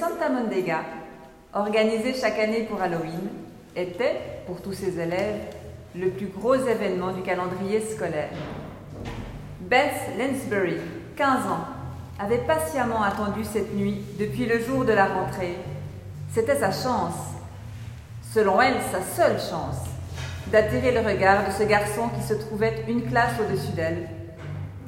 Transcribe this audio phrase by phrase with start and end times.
[0.00, 0.80] Santa Mondega,
[1.52, 3.28] organisé chaque année pour Halloween,
[3.76, 5.40] était, pour tous ses élèves,
[5.94, 8.30] le plus gros événement du calendrier scolaire.
[9.60, 10.78] Beth Lansbury,
[11.16, 11.66] 15 ans,
[12.18, 15.56] avait patiemment attendu cette nuit depuis le jour de la rentrée.
[16.32, 17.34] C'était sa chance,
[18.32, 19.84] selon elle sa seule chance,
[20.46, 24.08] d'attirer le regard de ce garçon qui se trouvait une classe au-dessus d'elle.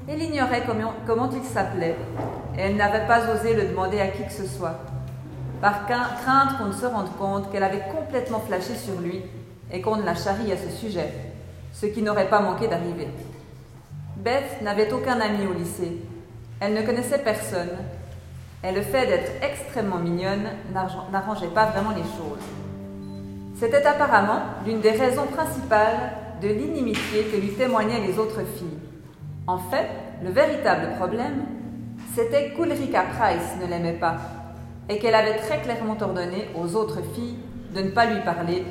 [0.09, 1.97] Elle ignorait comment, comment il s'appelait
[2.57, 4.79] et elle n'avait pas osé le demander à qui que ce soit,
[5.63, 9.23] par crainte qu'on ne se rende compte qu'elle avait complètement flashé sur lui
[9.73, 11.09] et qu'on ne la charrie à ce sujet,
[11.73, 13.07] ce qui n'aurait pas manqué d'arriver.
[14.17, 15.99] Beth n'avait aucun ami au lycée.
[16.59, 17.71] Elle ne connaissait personne.
[18.65, 20.49] Et le fait d'être extrêmement mignonne
[21.13, 22.45] n'arrangeait pas vraiment les choses.
[23.57, 26.13] C'était apparemment l'une des raisons principales
[26.43, 28.79] de l'inimitié que lui témoignaient les autres filles.
[29.47, 29.87] En fait,
[30.25, 31.45] le véritable problème,
[32.17, 34.17] c'était qu'Ulrika Price ne l'aimait pas
[34.93, 37.37] et qu'elle avait très clairement ordonné aux autres filles
[37.75, 38.63] de ne pas lui parler,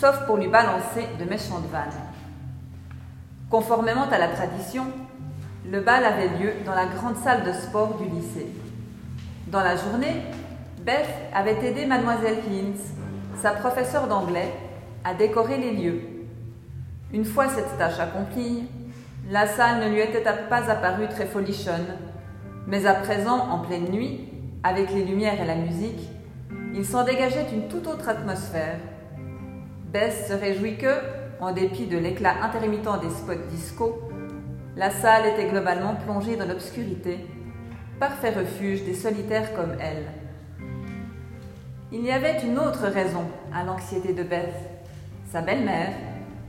[0.00, 2.00] sauf pour lui balancer de méchantes vannes.
[3.50, 4.84] Conformément à la tradition,
[5.70, 8.46] le bal avait lieu dans la grande salle de sport du lycée.
[9.48, 10.22] Dans la journée,
[10.82, 12.80] Beth avait aidé mademoiselle Hines,
[13.36, 14.54] sa professeure d'anglais,
[15.04, 16.00] à décorer les lieux.
[17.12, 18.66] Une fois cette tâche accomplie,
[19.30, 21.98] la salle ne lui était pas apparue très folichonne,
[22.66, 24.29] mais à présent, en pleine nuit,
[24.62, 26.08] avec les lumières et la musique,
[26.74, 28.78] il s'en dégageait une toute autre atmosphère.
[29.92, 30.94] Bess se réjouit que,
[31.40, 34.02] en dépit de l'éclat intermittent des spots disco,
[34.76, 37.26] la salle était globalement plongée dans l'obscurité,
[37.98, 40.06] parfait refuge des solitaires comme elle.
[41.92, 44.54] Il y avait une autre raison à l'anxiété de Beth.
[45.32, 45.92] Sa belle-mère,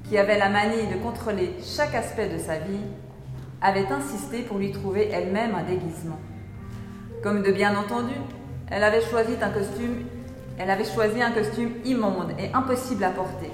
[0.04, 2.86] qui avait la manie de contrôler chaque aspect de sa vie,
[3.62, 6.20] avait insisté pour lui trouver elle-même un déguisement.
[7.22, 8.16] Comme de bien entendu,
[8.72, 10.06] elle avait choisi un costume,
[10.58, 13.52] elle immonde et impossible à porter.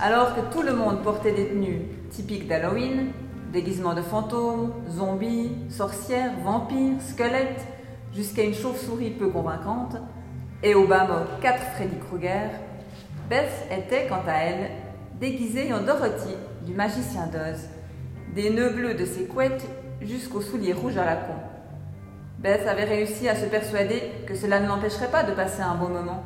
[0.00, 3.12] Alors que tout le monde portait des tenues typiques d'Halloween,
[3.52, 7.64] déguisements de fantômes, zombies, sorcières, vampires, squelettes,
[8.12, 9.96] jusqu'à une chauve-souris peu convaincante,
[10.64, 12.50] et au bas mot quatre Freddy Krueger,
[13.30, 14.70] Beth était, quant à elle,
[15.20, 16.34] déguisée en Dorothy
[16.66, 17.68] du magicien d'Oz,
[18.34, 19.64] des nœuds bleus de ses couettes
[20.02, 21.53] jusqu'aux souliers rouges à la con.
[22.44, 25.88] Beth avait réussi à se persuader que cela ne l'empêcherait pas de passer un bon
[25.88, 26.22] moment.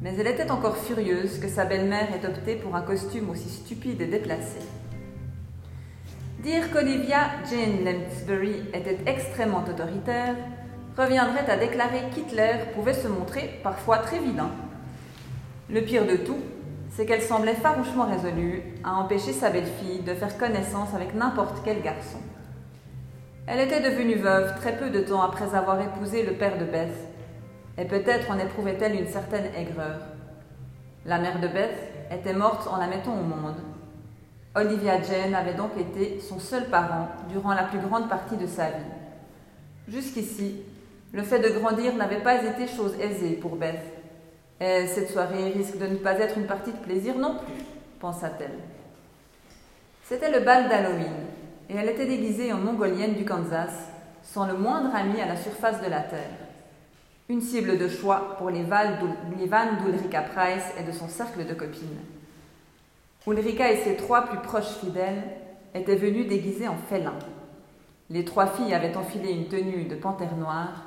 [0.00, 4.00] Mais elle était encore furieuse que sa belle-mère ait opté pour un costume aussi stupide
[4.00, 4.60] et déplacé.
[6.38, 10.36] Dire qu'Olivia Jane Lansbury était extrêmement autoritaire
[10.96, 14.48] reviendrait à déclarer qu'Hitler pouvait se montrer parfois très vilain.
[15.68, 16.40] Le pire de tout,
[16.88, 21.82] c'est qu'elle semblait farouchement résolue à empêcher sa belle-fille de faire connaissance avec n'importe quel
[21.82, 22.20] garçon.
[23.48, 26.96] Elle était devenue veuve très peu de temps après avoir épousé le père de Beth,
[27.78, 30.00] et peut-être en éprouvait-elle une certaine aigreur.
[31.04, 31.78] La mère de Beth
[32.10, 33.54] était morte en la mettant au monde.
[34.56, 38.70] Olivia Jane avait donc été son seul parent durant la plus grande partie de sa
[38.70, 38.92] vie.
[39.86, 40.62] Jusqu'ici,
[41.12, 43.84] le fait de grandir n'avait pas été chose aisée pour Beth.
[44.60, 47.64] Et cette soirée risque de ne pas être une partie de plaisir non plus,
[48.00, 48.58] pensa-t-elle.
[50.02, 51.14] C'était le bal d'Halloween,
[51.68, 53.72] et elle était déguisée en mongolienne du Kansas,
[54.22, 56.30] sans le moindre ami à la surface de la Terre.
[57.28, 58.98] Une cible de choix pour les, vannes
[59.84, 61.98] d'Ulrika Price et de son cercle de copines.
[63.26, 65.24] Ulrika et ses trois plus proches fidèles
[65.74, 67.18] étaient venues déguisées en félins.
[68.08, 70.84] Les trois filles avaient enfilé une tenue de panthère noire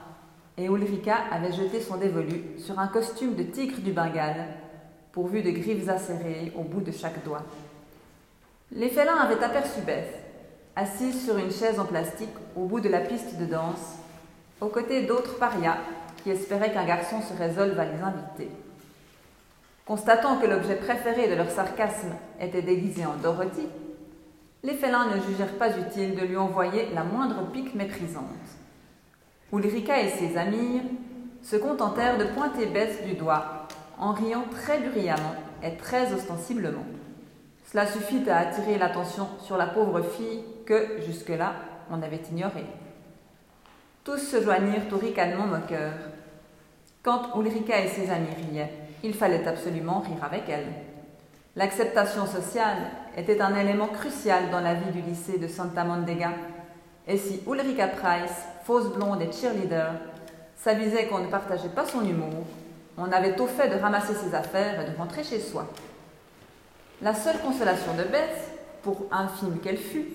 [0.57, 4.45] et Ulrika avait jeté son dévolu sur un costume de tigre du Bengale,
[5.11, 7.43] pourvu de griffes acérées au bout de chaque doigt.
[8.71, 10.28] Les félins avaient aperçu Beth,
[10.79, 13.97] assise sur une chaise en plastique au bout de la piste de danse,
[14.61, 15.77] aux côtés d'autres parias
[16.23, 18.49] qui espéraient qu'un garçon se résolve à les inviter.
[19.85, 23.67] Constatant que l'objet préféré de leur sarcasme était déguisé en Dorothy,
[24.63, 28.23] les félins ne jugèrent pas utile de lui envoyer la moindre pique méprisante.
[29.51, 30.81] Ulrika et ses amis
[31.43, 33.67] se contentèrent de pointer Beth du doigt,
[33.97, 36.85] en riant très bruyamment et très ostensiblement.
[37.71, 41.53] Cela suffit à attirer l'attention sur la pauvre fille que, jusque-là,
[41.91, 42.65] on avait ignorée.
[44.03, 45.93] Tous se joignirent au ricanement moqueur.
[47.03, 48.73] Quand Ulrika et ses amis riaient,
[49.03, 50.65] il fallait absolument rire avec elle.
[51.55, 52.77] L'acceptation sociale
[53.15, 56.31] était un élément crucial dans la vie du lycée de Santa Mondega.
[57.07, 59.93] Et si Ulrika Price, fausse blonde et cheerleader,
[60.55, 62.45] s'avisait qu'on ne partageait pas son humour,
[62.97, 65.67] on avait au fait de ramasser ses affaires et de rentrer chez soi.
[67.01, 68.51] La seule consolation de Beth,
[68.83, 70.07] pour infime qu'elle fût,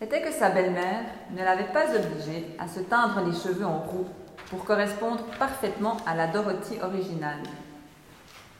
[0.00, 1.02] était que sa belle-mère
[1.32, 4.06] ne l'avait pas obligée à se teindre les cheveux en roux
[4.48, 7.42] pour correspondre parfaitement à la Dorothy originale.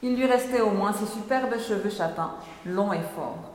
[0.03, 2.33] Il lui restait au moins ses superbes cheveux châtains,
[2.67, 3.53] longs et forts.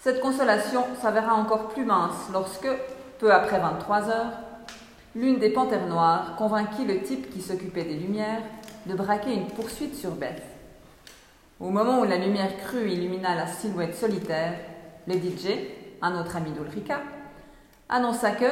[0.00, 2.68] Cette consolation s'avéra encore plus mince lorsque,
[3.18, 4.32] peu après 23 heures,
[5.14, 8.42] l'une des panthères noires convainquit le type qui s'occupait des lumières
[8.84, 10.53] de braquer une poursuite sur Beth.
[11.64, 14.52] Au moment où la lumière crue illumina la silhouette solitaire,
[15.06, 15.48] le DJ,
[16.02, 17.00] un autre ami d'Ulrika,
[17.88, 18.44] annonça que,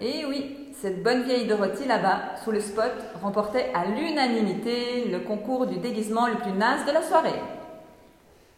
[0.00, 2.90] eh oui, cette bonne vieille Dorothy là-bas, sous le spot,
[3.22, 7.38] remportait à l'unanimité le concours du déguisement le plus naze de la soirée.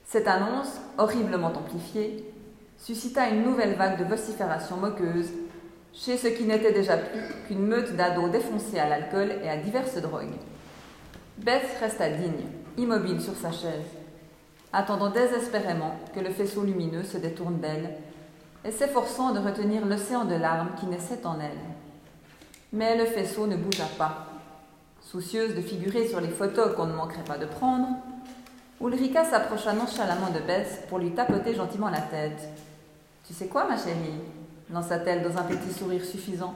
[0.04, 2.32] Cette annonce, horriblement amplifiée,
[2.78, 5.32] suscita une nouvelle vague de vociférations moqueuses
[5.92, 9.96] chez ce qui n'était déjà plus qu'une meute d'ados défoncés à l'alcool et à diverses
[9.96, 10.38] drogues.
[11.38, 12.46] Beth resta digne,
[12.78, 13.86] immobile sur sa chaise,
[14.72, 17.96] attendant désespérément que le faisceau lumineux se détourne d'elle
[18.64, 21.58] et s'efforçant de retenir l'océan de larmes qui naissait en elle.
[22.72, 24.26] Mais le faisceau ne bougea pas.
[25.00, 27.88] Soucieuse de figurer sur les photos qu'on ne manquerait pas de prendre,
[28.80, 32.48] Ulrika s'approcha nonchalamment de Beth pour lui tapoter gentiment la tête.
[33.26, 34.20] Tu sais quoi, ma chérie?
[34.72, 36.54] lança-t-elle dans un petit sourire suffisant.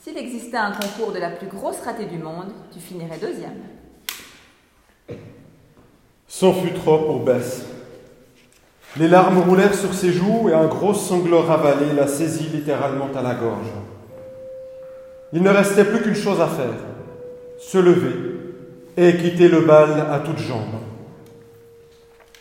[0.00, 3.62] S'il existait un concours de la plus grosse ratée du monde, tu finirais deuxième.
[6.28, 7.64] C'en fut trop pour Bess.
[8.98, 13.22] Les larmes roulèrent sur ses joues et un gros sanglot ravalé la saisit littéralement à
[13.22, 13.72] la gorge.
[15.32, 16.74] Il ne restait plus qu'une chose à faire,
[17.58, 18.14] se lever
[18.96, 20.80] et quitter le bal à toutes jambes.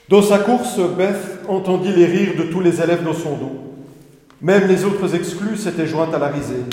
[0.09, 3.51] Dans sa course, Beth entendit les rires de tous les élèves dans son dos.
[4.41, 6.65] Même les autres exclus s'étaient joints à la risée.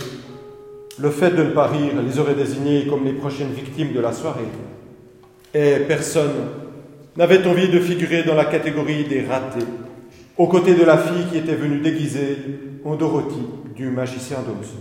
[0.98, 4.12] Le fait de ne pas rire les aurait désignés comme les prochaines victimes de la
[4.12, 4.48] soirée.
[5.52, 6.32] Et personne
[7.16, 9.66] n'avait envie de figurer dans la catégorie des ratés,
[10.36, 12.38] aux côtés de la fille qui était venue déguisée
[12.84, 13.42] en Dorothy
[13.74, 14.72] du magicien d'Oz.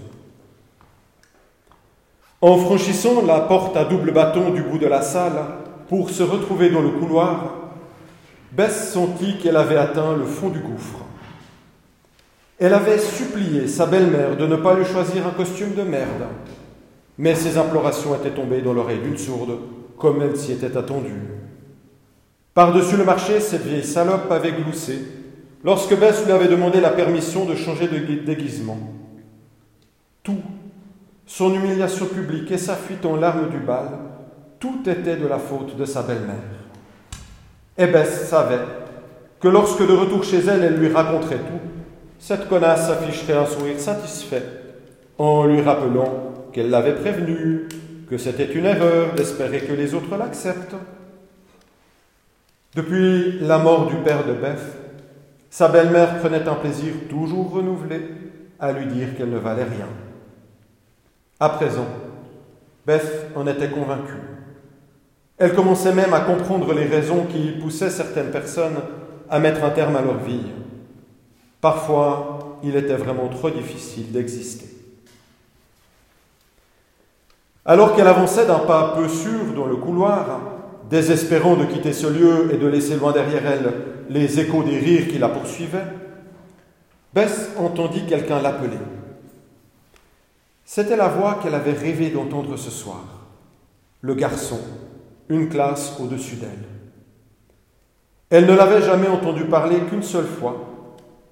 [2.42, 5.40] En franchissant la porte à double bâton du bout de la salle
[5.88, 7.56] pour se retrouver dans le couloir,
[8.52, 11.00] Bess sentit qu'elle avait atteint le fond du gouffre.
[12.60, 16.28] Elle avait supplié sa belle-mère de ne pas lui choisir un costume de merde,
[17.18, 19.58] mais ses implorations étaient tombées dans l'oreille d'une sourde,
[19.98, 21.33] comme elle s'y était attendue.
[22.54, 25.00] Par-dessus le marché, cette vieille salope avait gloussé
[25.64, 28.78] lorsque Bess lui avait demandé la permission de changer de déguisement.
[30.22, 30.42] Tout,
[31.26, 33.90] son humiliation publique et sa fuite en larmes du bal,
[34.60, 36.36] tout était de la faute de sa belle-mère.
[37.78, 38.66] Et Bess savait
[39.40, 41.60] que lorsque de retour chez elle, elle lui raconterait tout,
[42.20, 44.44] cette connasse afficherait un sourire satisfait
[45.18, 47.68] en lui rappelant qu'elle l'avait prévenu,
[48.10, 50.76] que c'était une erreur d'espérer que les autres l'acceptent.
[52.76, 54.60] Depuis la mort du père de Beth,
[55.50, 58.02] sa belle-mère prenait un plaisir toujours renouvelé
[58.60, 59.88] à lui dire qu'elle ne valait rien.
[61.40, 61.86] À présent,
[62.88, 64.18] Beth en était convaincue.
[65.38, 68.80] Elle commençait même à comprendre les raisons qui poussaient certaines personnes
[69.30, 70.48] à mettre un terme à leur vie.
[71.62, 74.68] Parfois, il était vraiment trop difficile d'exister.
[77.66, 80.42] Alors qu'elle avançait d'un pas peu sûr dans le couloir,
[80.94, 83.74] désespérant de quitter ce lieu et de laisser loin derrière elle
[84.12, 85.88] les échos des rires qui la poursuivaient,
[87.16, 88.78] Bess entendit quelqu'un l'appeler.
[90.64, 93.04] C'était la voix qu'elle avait rêvé d'entendre ce soir,
[94.02, 94.60] le garçon,
[95.30, 96.68] une classe au-dessus d'elle.
[98.30, 100.70] Elle ne l'avait jamais entendu parler qu'une seule fois,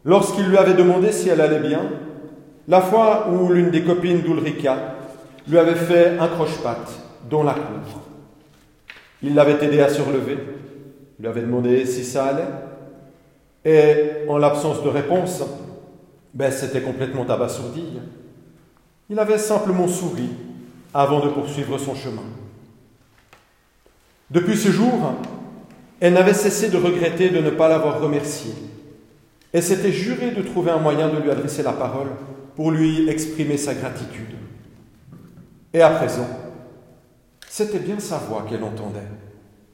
[0.04, 1.84] lorsqu'il lui avait demandé si elle allait bien,
[2.68, 4.96] la fois où l'une des copines d'Ulrika
[5.48, 6.94] lui avait fait un croche-patte
[7.30, 8.11] dans la cour.
[9.24, 10.38] Il l'avait aidé à se relever,
[11.20, 12.48] lui avait demandé si ça allait,
[13.64, 15.44] et en l'absence de réponse,
[16.34, 17.84] ben, c'était complètement abasourdi.
[19.10, 20.30] Il avait simplement souri
[20.94, 22.24] avant de poursuivre son chemin.
[24.32, 25.14] Depuis ce jour,
[26.00, 28.54] elle n'avait cessé de regretter de ne pas l'avoir remercié
[29.54, 32.08] et s'était juré de trouver un moyen de lui adresser la parole
[32.56, 34.36] pour lui exprimer sa gratitude.
[35.74, 36.28] Et à présent,
[37.52, 39.10] c'était bien sa voix qu'elle entendait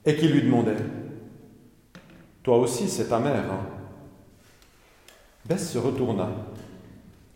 [0.03, 0.83] et qui lui demandait
[2.41, 3.67] Toi aussi, c'est ta mère, hein
[5.45, 6.27] Bess se retourna.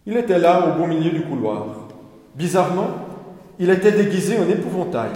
[0.07, 1.67] Il était là, au beau milieu du couloir.
[2.33, 2.89] Bizarrement,
[3.59, 5.11] il était déguisé en épouvantail.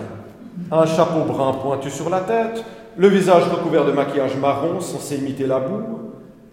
[0.72, 2.64] Un chapeau brun pointu sur la tête,
[2.96, 6.12] le visage recouvert de maquillage marron censé imiter la boue,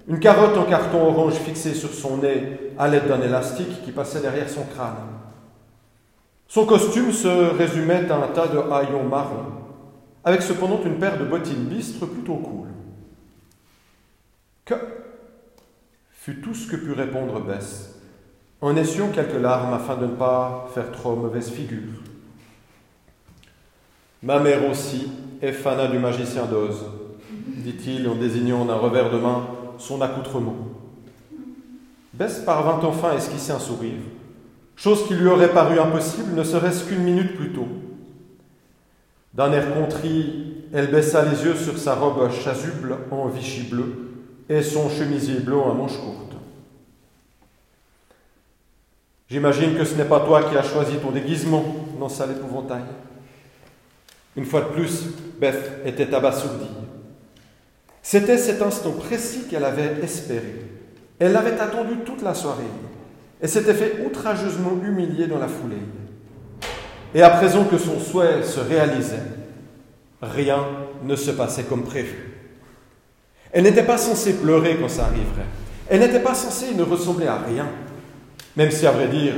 [0.09, 4.23] une carotte en carton orange fixée sur son nez à l'aide d'un élastique qui passait
[4.23, 5.22] derrière son crâne.
[6.53, 9.45] Son costume se résumait à un tas de haillons marron,
[10.23, 12.69] avec cependant une paire de bottines bistres plutôt cool.
[14.67, 14.75] Que
[16.11, 17.99] fut tout ce que put répondre Bess,
[18.61, 22.03] en essuyant quelques larmes afin de ne pas faire trop mauvaise figure.
[24.23, 26.85] Ma mère aussi est fana du magicien d'Oz,
[27.31, 29.47] dit-il en désignant d'un revers de main
[29.79, 30.57] son accoutrement.
[32.13, 34.03] Bess parvint enfin à esquisser un sourire,
[34.83, 37.69] chose qui lui aurait paru impossible ne serait-ce qu'une minute plus tôt.
[39.33, 44.11] D'un air contrit, elle baissa les yeux sur sa robe chasuble en vichy bleu
[44.49, 46.35] et son chemisier bleu à manches courtes.
[49.31, 51.65] J'imagine que ce n'est pas toi qui as choisi ton déguisement,
[52.01, 52.83] lança l'épouvantail.
[54.37, 55.05] Une fois de plus,
[55.41, 56.67] Beth était abasourdie.
[58.03, 60.67] C'était cet instant précis qu'elle avait espéré.
[61.21, 62.65] Elle l'avait attendu toute la soirée
[63.43, 65.83] et s'était fait outrageusement humilier dans la foulée.
[67.15, 69.23] Et à présent que son souhait se réalisait,
[70.23, 70.65] rien
[71.05, 72.33] ne se passait comme prévu.
[73.51, 75.47] Elle n'était pas censée pleurer quand ça arriverait.
[75.91, 77.67] Elle n'était pas censée ne ressembler à rien,
[78.57, 79.35] même si, à vrai dire,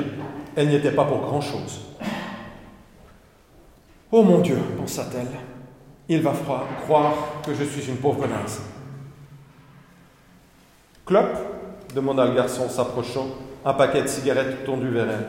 [0.55, 1.81] elle n'y était pas pour grand-chose.
[4.13, 5.27] Oh mon Dieu, pensa-t-elle,
[6.09, 6.33] il va
[6.85, 8.61] croire que je suis une pauvre naze.
[11.07, 11.27] Clop
[11.95, 13.27] demanda le garçon, s'approchant,
[13.65, 15.27] un paquet de cigarettes tendu vers elle.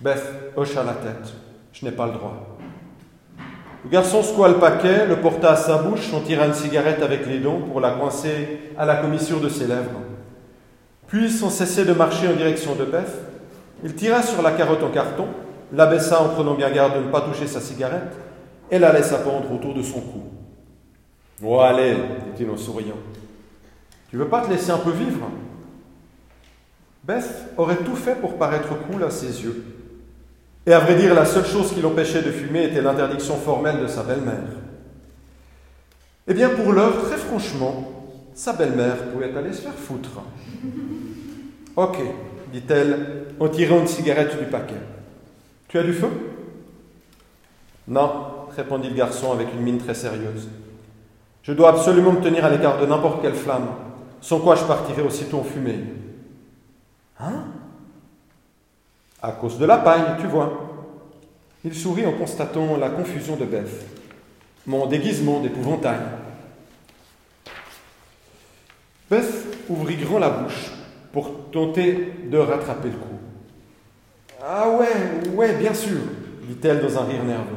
[0.00, 1.34] Beth hocha la tête.
[1.72, 2.56] Je n'ai pas le droit.
[3.84, 7.26] Le garçon secoua le paquet, le porta à sa bouche, en tira une cigarette avec
[7.26, 10.00] les dents pour la coincer à la commissure de ses lèvres.
[11.06, 13.12] Puis, sans cesser de marcher en direction de Beth,
[13.82, 15.26] il tira sur la carotte en carton,
[15.72, 18.16] l'abaissa en prenant bien garde de ne pas toucher sa cigarette,
[18.70, 20.22] et la laissa pendre autour de son cou.
[21.44, 22.96] Oh, allez, dit-il en souriant.
[24.08, 25.28] Tu veux pas te laisser un peu vivre?
[27.06, 29.62] Beth aurait tout fait pour paraître cool à ses yeux.
[30.66, 33.86] Et à vrai dire, la seule chose qui l'empêchait de fumer était l'interdiction formelle de
[33.86, 34.48] sa belle-mère.
[36.26, 37.92] Eh bien, pour l'heure, très franchement,
[38.34, 40.10] sa belle-mère pouvait aller se faire foutre.
[41.76, 41.98] Ok,
[42.52, 44.76] dit-elle en tirant une cigarette du paquet.
[45.66, 46.06] Tu as du feu?
[47.88, 48.12] Non,
[48.56, 50.48] répondit le garçon avec une mine très sérieuse.
[51.42, 53.70] Je dois absolument me tenir à l'écart de n'importe quelle flamme,
[54.20, 55.80] sans quoi je partirai aussitôt en fumée.
[57.24, 57.44] Hein
[59.22, 60.52] À cause de la paille, tu vois.
[61.64, 63.86] Il sourit en constatant la confusion de Beth.
[64.66, 66.00] Mon déguisement d'épouvantail.
[69.10, 70.70] Beth ouvrit grand la bouche
[71.12, 73.18] pour tenter de rattraper le coup.
[74.42, 76.00] Ah ouais, ouais, bien sûr,
[76.42, 77.56] dit-elle dans un rire nerveux.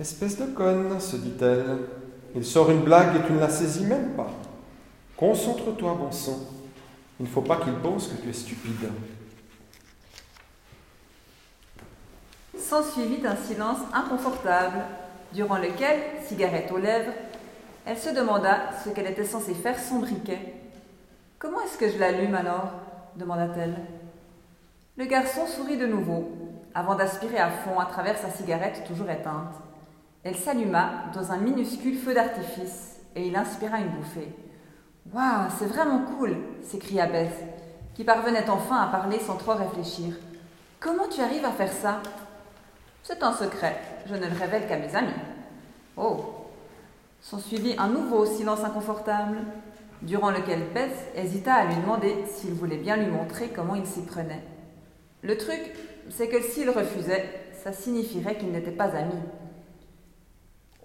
[0.00, 1.78] Espèce de conne, se dit-elle.
[2.34, 4.30] Il sort une blague et tu ne la saisis même pas.
[5.16, 6.53] Concentre-toi, bon sang.
[7.20, 8.90] Il ne faut pas qu'il pense que tu es stupide.
[12.58, 14.82] S'ensuivit un silence inconfortable,
[15.32, 17.12] durant lequel, cigarette aux lèvres,
[17.86, 20.54] elle se demanda ce qu'elle était censée faire son briquet.
[21.38, 22.72] Comment est-ce que je l'allume alors?
[23.16, 23.76] demanda-t-elle.
[24.96, 26.32] Le garçon sourit de nouveau,
[26.74, 29.54] avant d'aspirer à fond à travers sa cigarette toujours éteinte.
[30.24, 34.34] Elle s'alluma dans un minuscule feu d'artifice et il inspira une bouffée.
[35.12, 37.34] Waouh, c'est vraiment cool s'écria Beth,
[37.94, 40.14] qui parvenait enfin à parler sans trop réfléchir.
[40.80, 42.00] Comment tu arrives à faire ça?
[43.02, 45.12] C'est un secret, je ne le révèle qu'à mes amis.
[45.96, 46.24] Oh
[47.20, 49.38] S'ensuivit un nouveau silence inconfortable,
[50.02, 54.02] durant lequel Beth hésita à lui demander s'il voulait bien lui montrer comment il s'y
[54.02, 54.42] prenait.
[55.22, 55.60] Le truc,
[56.10, 57.28] c'est que s'il refusait,
[57.62, 59.14] ça signifierait qu'il n'était pas ami.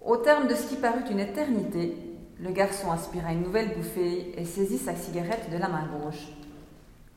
[0.02, 1.98] Au terme de ce qui parut une éternité,
[2.42, 6.28] le garçon aspira une nouvelle bouffée et saisit sa cigarette de la main gauche.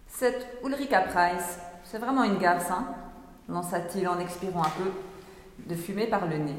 [0.09, 2.87] Cette Ulrika Price, c'est vraiment une garce, hein?
[3.49, 4.91] lança-t-il en expirant un peu
[5.69, 6.57] de fumée par le nez.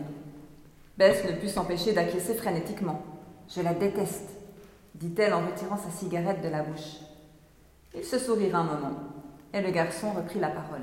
[0.97, 3.01] Bess ne put s'empêcher d'acquiescer frénétiquement.
[3.49, 4.29] Je la déteste,
[4.95, 6.99] dit-elle en retirant sa cigarette de la bouche.
[7.95, 8.93] Il se sourira un moment,
[9.53, 10.81] et le garçon reprit la parole.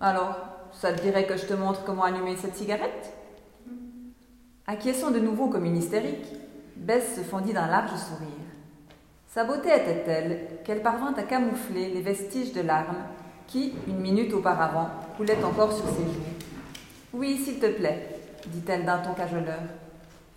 [0.00, 0.36] Alors,
[0.72, 3.12] ça te dirait que je te montre comment allumer cette cigarette?
[4.66, 6.26] Acquiesçant de nouveau comme une hystérique,
[6.80, 8.28] Bess se fendit d'un large sourire.
[9.28, 13.04] Sa beauté était telle qu'elle parvint à camoufler les vestiges de larmes
[13.46, 16.30] qui, une minute auparavant, coulaient encore sur ses joues.
[17.12, 19.60] Oui, s'il te plaît, dit-elle d'un ton cajoleur.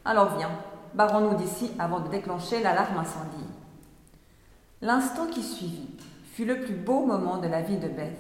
[0.04, 0.52] Alors viens,
[0.94, 3.48] barrons-nous d'ici avant de déclencher l'alarme incendie.
[4.82, 5.96] L'instant qui suivit
[6.34, 8.20] fut le plus beau moment de la vie de Beth.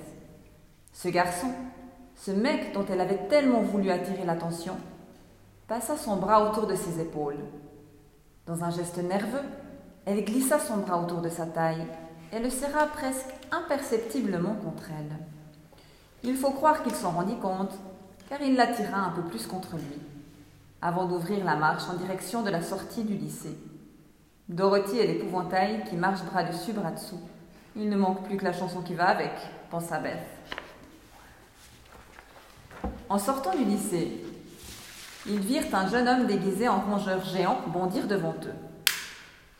[0.93, 1.47] Ce garçon,
[2.15, 4.77] ce mec dont elle avait tellement voulu attirer l'attention,
[5.67, 7.43] passa son bras autour de ses épaules.
[8.45, 9.43] Dans un geste nerveux,
[10.05, 11.87] elle glissa son bras autour de sa taille
[12.33, 15.15] et le serra presque imperceptiblement contre elle.
[16.23, 17.71] Il faut croire qu'il s'en rendit compte,
[18.29, 20.01] car il l'attira un peu plus contre lui,
[20.81, 23.57] avant d'ouvrir la marche en direction de la sortie du lycée.
[24.49, 27.21] Dorothy et l'épouvantail, qui marchent bras dessus, bras dessous,
[27.77, 29.31] Il ne manque plus que la chanson qui va avec,
[29.69, 30.19] pensa Beth.
[33.07, 34.25] En sortant du lycée,
[35.25, 38.91] ils virent un jeune homme déguisé en rongeur géant bondir devant eux.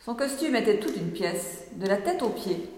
[0.04, 2.68] Son costume était toute une pièce, de la tête aux pieds,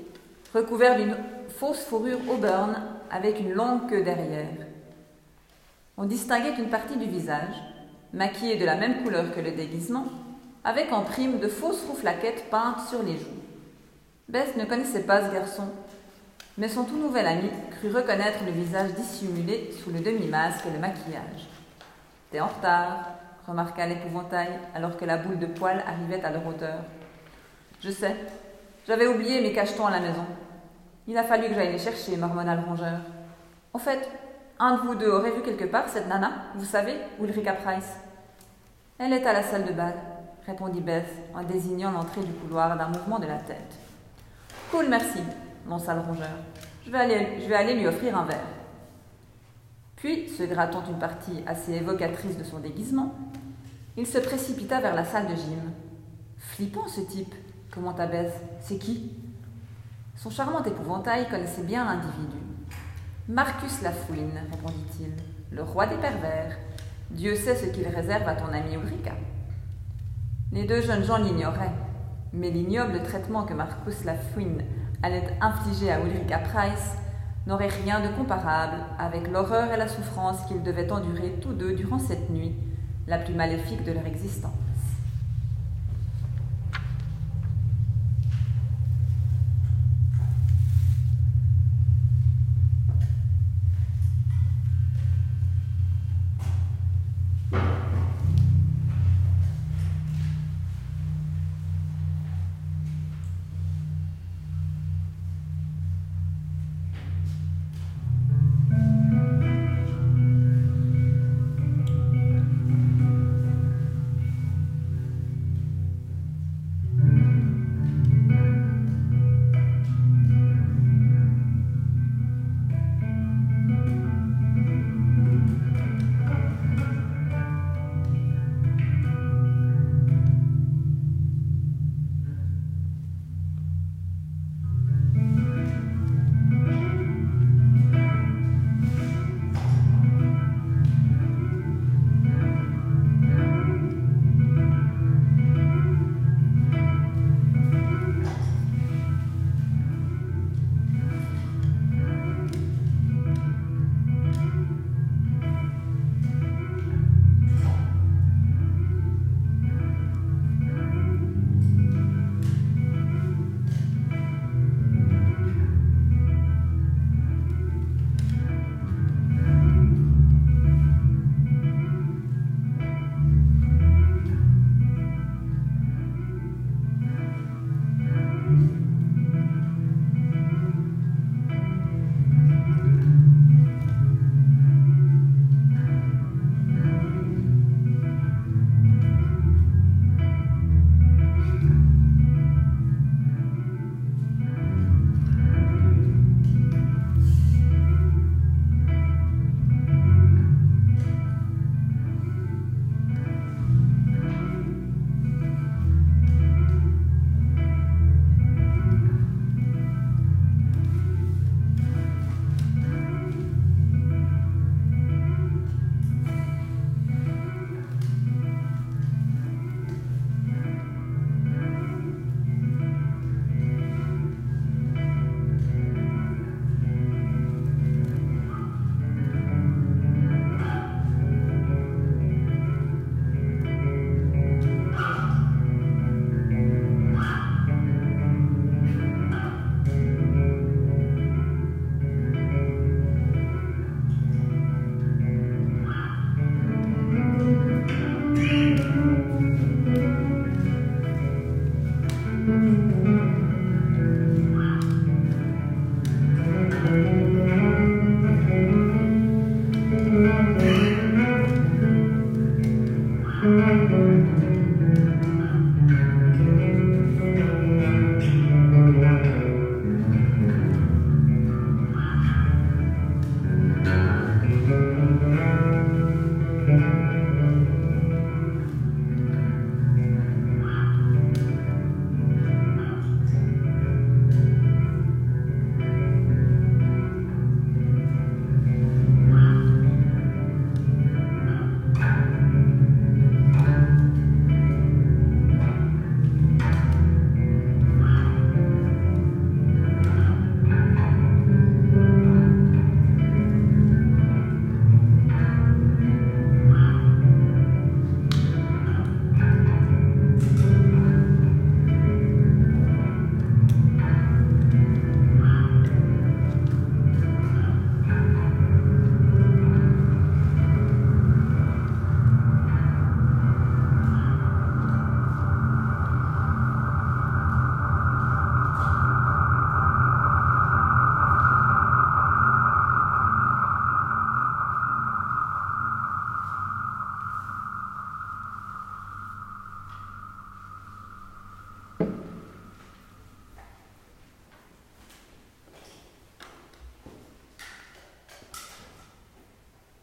[0.54, 1.16] recouvert d'une
[1.58, 4.48] fausse fourrure auburn avec une longue queue derrière.
[5.96, 7.54] On distinguait une partie du visage,
[8.12, 10.06] maquillée de la même couleur que le déguisement,
[10.62, 13.42] avec en prime de fausses rouflaquettes peintes sur les joues.
[14.28, 15.68] Beth ne connaissait pas ce garçon,
[16.58, 20.78] mais son tout nouvel ami crut reconnaître le visage dissimulé sous le demi-masque et le
[20.78, 21.48] maquillage.
[22.30, 23.10] T'es en retard,
[23.46, 26.80] remarqua l'épouvantail alors que la boule de poils arrivait à leur hauteur.
[27.80, 28.16] Je sais,
[28.86, 30.24] j'avais oublié mes cachetons à la maison.
[31.06, 32.98] Il a fallu que j'aille les chercher, marmonna le rongeur.
[33.72, 34.08] En fait,
[34.58, 37.96] un de vous deux aurait vu quelque part cette nana, vous savez, Ulrika Price.
[38.98, 39.94] Elle est à la salle de bal,
[40.46, 43.74] répondit Beth en désignant l'entrée du couloir d'un mouvement de la tête.
[44.70, 45.20] Cool, merci,
[45.68, 46.28] lança le rongeur.
[46.84, 48.55] Je vais aller lui offrir un verre.
[49.96, 53.14] Puis, se grattant une partie assez évocatrice de son déguisement,
[53.96, 55.72] il se précipita vers la salle de gym.
[56.38, 57.34] Flippant ce type,
[57.70, 58.32] commenta Beth.
[58.60, 59.12] C'est qui?
[60.16, 62.38] Son charmant épouvantail connaissait bien l'individu.
[63.28, 65.12] Marcus Lafouine, répondit-il,
[65.50, 66.56] le roi des pervers.
[67.10, 69.12] Dieu sait ce qu'il réserve à ton ami Ulrika.
[70.52, 71.74] Les deux jeunes gens l'ignoraient,
[72.32, 74.62] mais l'ignoble traitement que Marcus Lafouine
[75.02, 76.96] allait infliger à Ulrika Price
[77.46, 81.98] n'aurait rien de comparable avec l'horreur et la souffrance qu'ils devaient endurer tous deux durant
[81.98, 82.54] cette nuit,
[83.06, 84.52] la plus maléfique de leur existence.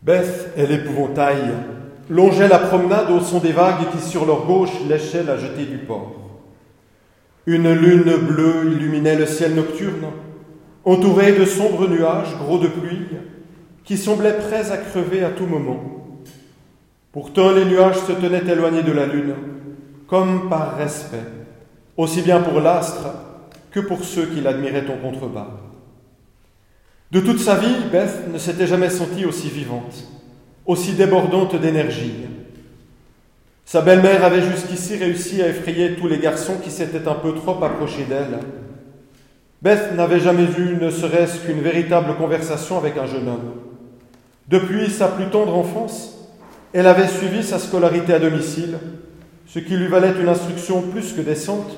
[0.03, 1.53] Beth et l'épouvantail
[2.09, 5.77] longeaient la promenade au son des vagues qui, sur leur gauche, léchaient la jetée du
[5.77, 6.15] port.
[7.45, 10.11] Une lune bleue illuminait le ciel nocturne,
[10.83, 13.07] entourée de sombres nuages gros de pluie,
[13.85, 15.81] qui semblaient prêts à crever à tout moment.
[17.13, 19.35] Pourtant, les nuages se tenaient éloignés de la lune,
[20.07, 21.23] comme par respect,
[21.95, 23.07] aussi bien pour l'astre
[23.71, 25.47] que pour ceux qui l'admiraient en contrebas.
[27.13, 30.04] De toute sa vie, Beth ne s'était jamais sentie aussi vivante,
[30.65, 32.26] aussi débordante d'énergie.
[33.65, 37.63] Sa belle-mère avait jusqu'ici réussi à effrayer tous les garçons qui s'étaient un peu trop
[37.63, 38.39] approchés d'elle.
[39.62, 43.52] Beth n'avait jamais eu ne serait-ce qu'une véritable conversation avec un jeune homme.
[44.47, 46.17] Depuis sa plus tendre enfance,
[46.73, 48.80] elle avait suivi sa scolarité à domicile,
[49.45, 51.78] ce qui lui valait une instruction plus que décente,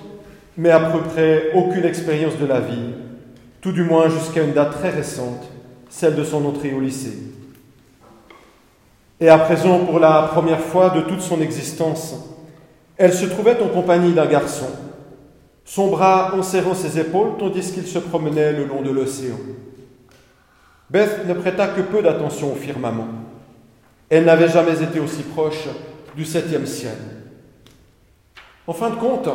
[0.55, 2.93] mais à peu près aucune expérience de la vie,
[3.65, 5.43] tout du moins jusqu'à une date très récente,
[5.89, 7.17] celle de son entrée au lycée.
[9.19, 12.13] Et à présent, pour la première fois de toute son existence,
[12.95, 14.67] elle se trouvait en compagnie d'un garçon,
[15.63, 19.39] son bras enserrant ses épaules tandis qu'il se promenait le long de l'océan.
[20.91, 23.07] Beth ne prêta que peu d'attention au firmament.
[24.11, 25.69] Elle n'avait jamais été aussi proche
[26.15, 26.97] du septième ciel.
[28.67, 29.27] En fin de compte,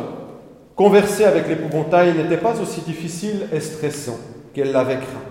[0.81, 4.17] converser avec l'épouvantail n'était pas aussi difficile et stressant
[4.51, 5.29] qu'elle l'avait craint.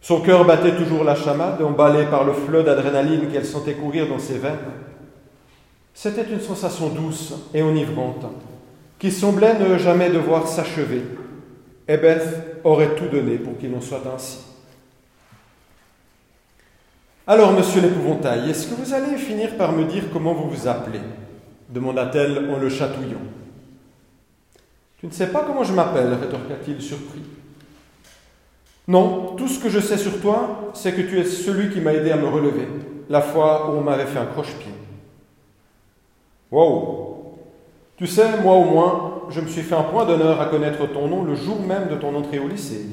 [0.00, 4.20] Son cœur battait toujours la chamade, emballé par le flot d'adrénaline qu'elle sentait courir dans
[4.20, 4.70] ses veines.
[5.92, 8.24] C'était une sensation douce et enivrante,
[9.00, 11.02] qui semblait ne jamais devoir s'achever,
[11.88, 14.44] et Beth aurait tout donné pour qu'il en soit ainsi.
[17.26, 21.00] Alors, monsieur l'épouvantail, est-ce que vous allez finir par me dire comment vous vous appelez?
[21.68, 23.18] demanda-t-elle en le chatouillant.
[25.04, 27.20] Tu ne sais pas comment je m'appelle rétorqua-t-il surpris.
[28.88, 31.92] Non, tout ce que je sais sur toi, c'est que tu es celui qui m'a
[31.92, 32.66] aidé à me relever,
[33.10, 34.72] la fois où on m'avait fait un croche-pied.
[36.50, 37.36] Wow
[37.98, 41.06] Tu sais, moi au moins, je me suis fait un point d'honneur à connaître ton
[41.06, 42.86] nom le jour même de ton entrée au lycée.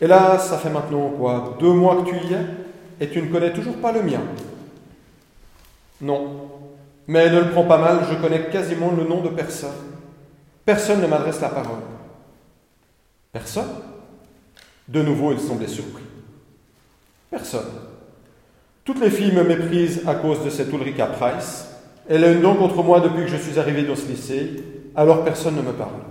[0.00, 2.46] Et là, ça fait maintenant quoi Deux mois que tu y es
[3.02, 4.22] et tu ne connais toujours pas le mien.
[6.00, 6.48] Non,
[7.06, 9.85] mais ne le prends pas mal, je connais quasiment le nom de personne.
[10.66, 11.78] Personne ne m'adresse la parole.
[13.32, 13.68] Personne
[14.88, 16.02] De nouveau, il semblait surpris.
[17.30, 17.70] Personne.
[18.84, 21.68] Toutes les filles me méprisent à cause de cette Ulrika Price.
[22.08, 24.62] Elle a une dent contre moi depuis que je suis arrivé dans ce lycée,
[24.96, 26.02] alors personne ne me parle.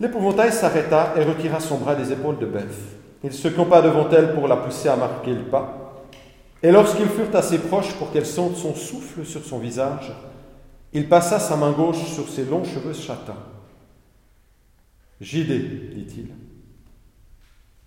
[0.00, 2.64] L'épouvantail s'arrêta et retira son bras des épaules de Beth.
[3.24, 6.04] Il se campa devant elle pour la pousser à marquer le pas.
[6.62, 10.12] Et lorsqu'ils furent assez proches pour qu'elle sente son souffle sur son visage,
[10.92, 13.36] il passa sa main gauche sur ses longs cheveux châtains.
[15.20, 15.58] J'idée,
[15.94, 16.28] dit-il.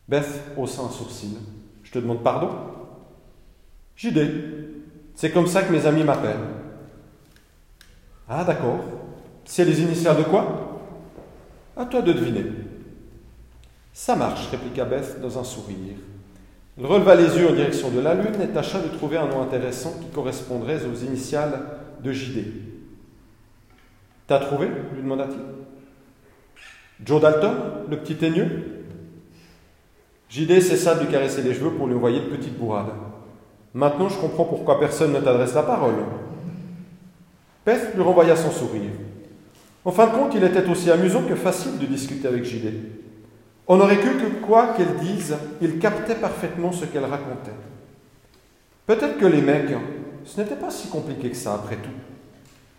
[0.08, 1.38] Beth haussa un sourcil.
[1.84, 2.50] Je te demande pardon?
[3.96, 4.30] J'idée.
[5.16, 6.38] C'est comme ça que mes amis m'appellent.
[8.28, 8.80] Ah, d'accord.
[9.46, 10.80] C'est les initiales de quoi?
[11.76, 12.46] À toi de deviner.
[13.94, 15.96] Ça marche, répliqua Beth dans un sourire.
[16.78, 19.42] Il releva les yeux en direction de la lune et tâcha de trouver un nom
[19.42, 21.62] intéressant qui correspondrait aux initiales
[22.02, 22.71] de JD.
[24.32, 25.42] T'as trouvé lui demanda-t-il.
[27.06, 27.52] Joe Dalton,
[27.90, 28.86] le petit teigneux?
[30.30, 32.94] JD cessa de lui caresser les cheveux pour lui envoyer de petites bourrades.
[33.74, 35.96] Maintenant, je comprends pourquoi personne ne t'adresse la parole.
[37.66, 38.92] Beth lui renvoya son sourire.
[39.84, 42.74] En fin de compte, il était aussi amusant que facile de discuter avec JD.
[43.68, 47.52] On aurait cru que quoi qu'elle dise, il captait parfaitement ce qu'elle racontait.
[48.88, 49.76] Peut-être que les mecs,
[50.24, 52.11] ce n'était pas si compliqué que ça après tout.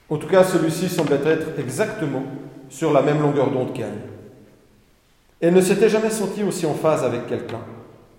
[0.09, 2.25] En tout cas, celui-ci semblait être exactement
[2.69, 3.99] sur la même longueur d'onde qu'elle.
[5.41, 7.61] Elle ne s'était jamais sentie aussi en phase avec quelqu'un,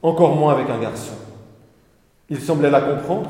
[0.02, 1.14] encore moins avec un garçon.
[2.30, 3.30] Il semblait la comprendre,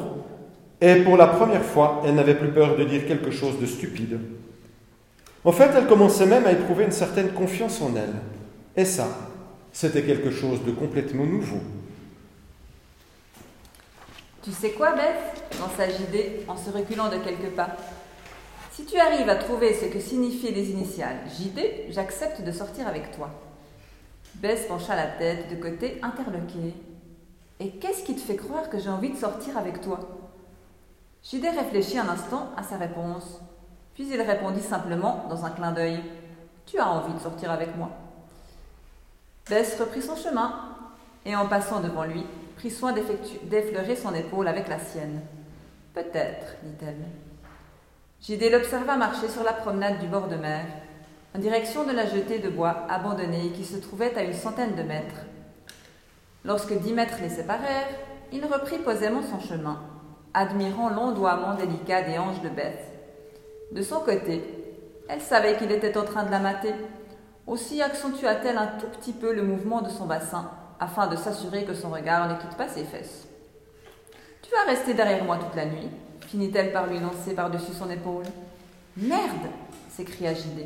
[0.82, 4.20] et pour la première fois, elle n'avait plus peur de dire quelque chose de stupide.
[5.46, 8.16] En fait, elle commençait même à éprouver une certaine confiance en elle.
[8.76, 9.08] Et ça,
[9.72, 11.60] c'était quelque chose de complètement nouveau.
[14.44, 15.60] Tu sais quoi, Beth?
[15.60, 17.78] Lança JD en se reculant de quelques pas.
[18.74, 23.16] Si tu arrives à trouver ce que signifient les initiales JD, j'accepte de sortir avec
[23.16, 23.30] toi.
[24.34, 26.74] Beth pencha la tête de côté, interloquée.
[27.60, 30.00] Et qu'est-ce qui te fait croire que j'ai envie de sortir avec toi?
[31.24, 33.42] JD réfléchit un instant à sa réponse,
[33.94, 36.00] puis il répondit simplement dans un clin d'œil
[36.66, 37.92] Tu as envie de sortir avec moi.
[39.48, 40.52] Bess reprit son chemin
[41.28, 45.22] et en passant devant lui, prit soin d'effleurer son épaule avec la sienne.
[45.94, 47.06] Peut-être, dit-elle.
[48.26, 48.52] J.D.
[48.52, 50.64] l'observa marcher sur la promenade du bord de mer,
[51.36, 54.82] en direction de la jetée de bois abandonnée qui se trouvait à une centaine de
[54.82, 55.26] mètres.
[56.46, 57.90] Lorsque dix mètres les séparèrent,
[58.32, 59.82] il reprit posément son chemin,
[60.34, 62.80] admirant l'ondoiement délicat des hanches de Beth.
[63.74, 64.42] De son côté,
[65.10, 66.76] elle savait qu'il était en train de la mater.
[67.46, 71.74] Aussi accentua-t-elle un tout petit peu le mouvement de son bassin, afin de s'assurer que
[71.74, 73.28] son regard ne quitte pas ses fesses.
[74.42, 75.90] Tu vas rester derrière moi toute la nuit,
[76.34, 78.26] finit-elle par lui lancer par-dessus son épaule.
[78.98, 79.52] Merde
[79.92, 80.66] s'écria Gidée.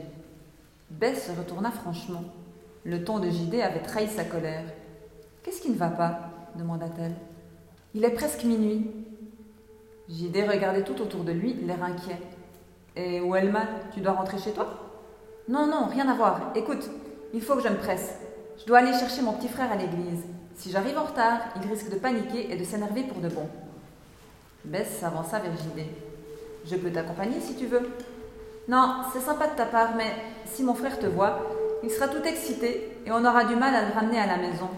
[0.90, 2.24] Beth se retourna franchement.
[2.86, 4.64] Le ton de Gidée avait trahi sa colère.
[5.44, 7.16] Qu'est-ce qui ne va pas demanda-t-elle.
[7.94, 8.90] Il est presque minuit.
[10.08, 12.22] Gidée regardait tout autour de lui, l'air inquiet.
[12.96, 14.70] Et où mal Tu dois rentrer chez toi?
[15.50, 16.54] Non, non, rien à voir.
[16.56, 16.90] Écoute,
[17.34, 18.14] il faut que je me presse.
[18.58, 20.24] Je dois aller chercher mon petit frère à l'église.
[20.56, 23.50] Si j'arrive en retard, il risque de paniquer et de s'énerver pour de bon.
[24.66, 25.92] Bess s'avança vers Gidée.
[26.66, 27.90] Je peux t'accompagner si tu veux.
[28.68, 30.14] Non, c'est sympa de ta part, mais
[30.46, 31.40] si mon frère te voit,
[31.84, 34.70] il sera tout excité et on aura du mal à le ramener à la maison.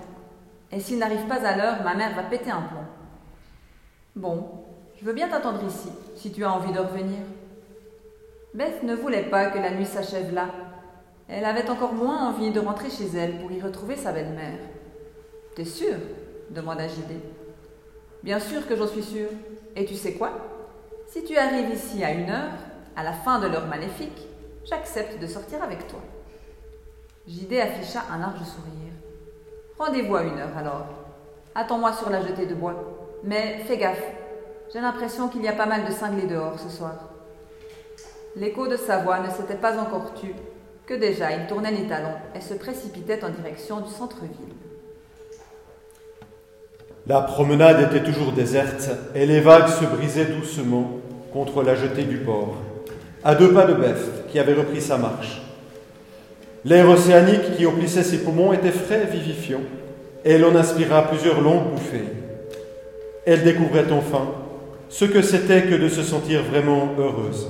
[0.72, 2.86] Et s'il n'arrive pas à l'heure, ma mère va péter un plomb.
[4.15, 4.48] Bon,
[5.00, 7.20] je veux bien t'attendre ici, si tu as envie de revenir.
[8.54, 10.50] Beth ne voulait pas que la nuit s'achève là.
[11.28, 14.60] Elle avait encore moins envie de rentrer chez elle pour y retrouver sa belle-mère.
[15.56, 15.98] T'es sûre?
[16.50, 17.22] demanda Gidée.
[18.23, 19.29] Bien sûr que j'en suis sûre.
[19.75, 20.32] Et tu sais quoi?
[21.08, 22.51] Si tu arrives ici à une heure,
[22.95, 24.27] à la fin de l'heure maléfique,
[24.65, 25.99] j'accepte de sortir avec toi.
[27.27, 28.93] Gidée afficha un large sourire.
[29.77, 30.88] Rendez-vous à une heure alors.
[31.55, 32.75] Attends-moi sur la jetée de bois.
[33.23, 34.03] Mais fais gaffe,
[34.73, 37.10] j'ai l'impression qu'il y a pas mal de cinglés dehors ce soir.
[38.36, 40.34] L'écho de sa voix ne s'était pas encore tu,
[40.86, 44.55] que déjà il tournait les talons et se précipitait en direction du centre-ville.
[47.10, 51.00] La promenade était toujours déserte et les vagues se brisaient doucement
[51.34, 52.58] contre la jetée du port,
[53.24, 55.41] à deux pas de Beth qui avait repris sa marche.
[56.65, 59.62] L'air océanique qui emplissait ses poumons était frais et vivifiant,
[60.24, 62.06] et l'on inspira plusieurs longues bouffées.
[63.26, 64.28] Elle découvrait enfin
[64.88, 67.50] ce que c'était que de se sentir vraiment heureuse.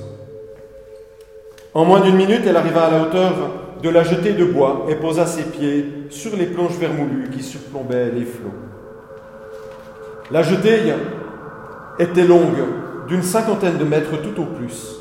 [1.74, 3.34] En moins d'une minute, elle arriva à la hauteur
[3.82, 8.10] de la jetée de bois et posa ses pieds sur les planches vermoulues qui surplombaient
[8.10, 8.69] les flots.
[10.32, 10.94] La jetée
[11.98, 12.62] était longue,
[13.08, 14.96] d'une cinquantaine de mètres tout au plus.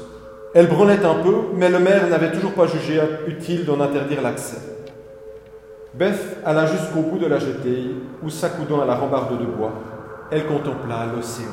[0.56, 4.58] Elle branlait un peu, mais le maire n'avait toujours pas jugé utile d'en interdire l'accès.
[5.94, 7.92] Beth alla jusqu'au bout de la jetée,
[8.24, 9.74] où s'accoudant à la rambarde de bois,
[10.32, 11.46] elle contempla l'océan.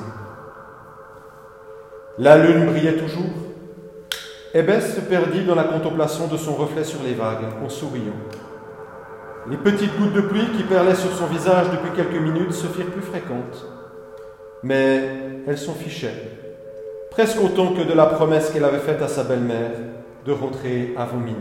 [2.19, 3.33] La lune brillait toujours,
[4.55, 8.17] et Beth se perdit dans la contemplation de son reflet sur les vagues, en souriant.
[9.49, 12.91] Les petites gouttes de pluie qui perlaient sur son visage depuis quelques minutes se firent
[12.91, 13.65] plus fréquentes,
[14.65, 15.09] mais
[15.47, 16.31] elle s'en fichait,
[17.13, 19.71] presque autant que de la promesse qu'elle avait faite à sa belle-mère
[20.25, 21.37] de rentrer avant minuit.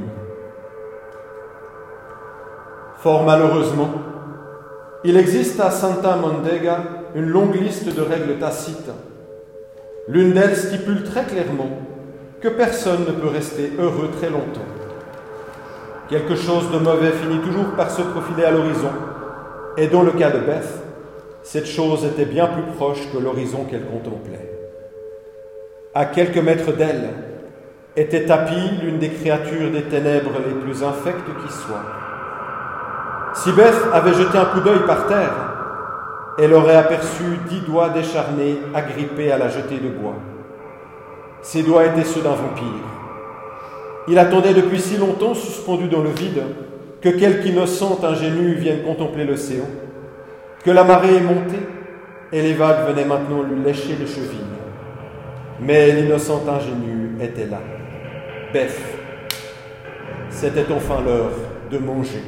[2.97, 3.89] Fort malheureusement,
[5.03, 6.83] il existe à Santa Mondega
[7.15, 8.91] une longue liste de règles tacites.
[10.07, 11.71] L'une d'elles stipule très clairement
[12.39, 14.74] que personne ne peut rester heureux très longtemps.
[16.07, 18.91] Quelque chose de mauvais finit toujours par se profiler à l'horizon,
[19.75, 20.83] et dans le cas de Beth,
[21.41, 24.51] cette chose était bien plus proche que l'horizon qu'elle contemplait.
[25.95, 27.09] À quelques mètres d'elle
[27.95, 31.85] était tapie l'une des créatures des ténèbres les plus infectes qui soient.
[33.33, 35.33] Si Beth avait jeté un coup d'œil par terre,
[36.37, 40.17] elle aurait aperçu dix doigts décharnés agrippés à la jetée de bois.
[41.41, 42.94] Ses doigts étaient ceux d'un vampire.
[44.07, 46.43] Il attendait depuis si longtemps, suspendu dans le vide,
[47.01, 49.65] que quelque innocente ingénue vienne contempler l'océan,
[50.63, 51.59] que la marée est montée
[52.31, 54.39] et les vagues venaient maintenant lui lécher les chevilles.
[55.59, 57.61] Mais l'innocente ingénue était là.
[58.51, 58.77] Beth,
[60.29, 61.31] c'était enfin l'heure
[61.71, 62.21] de manger.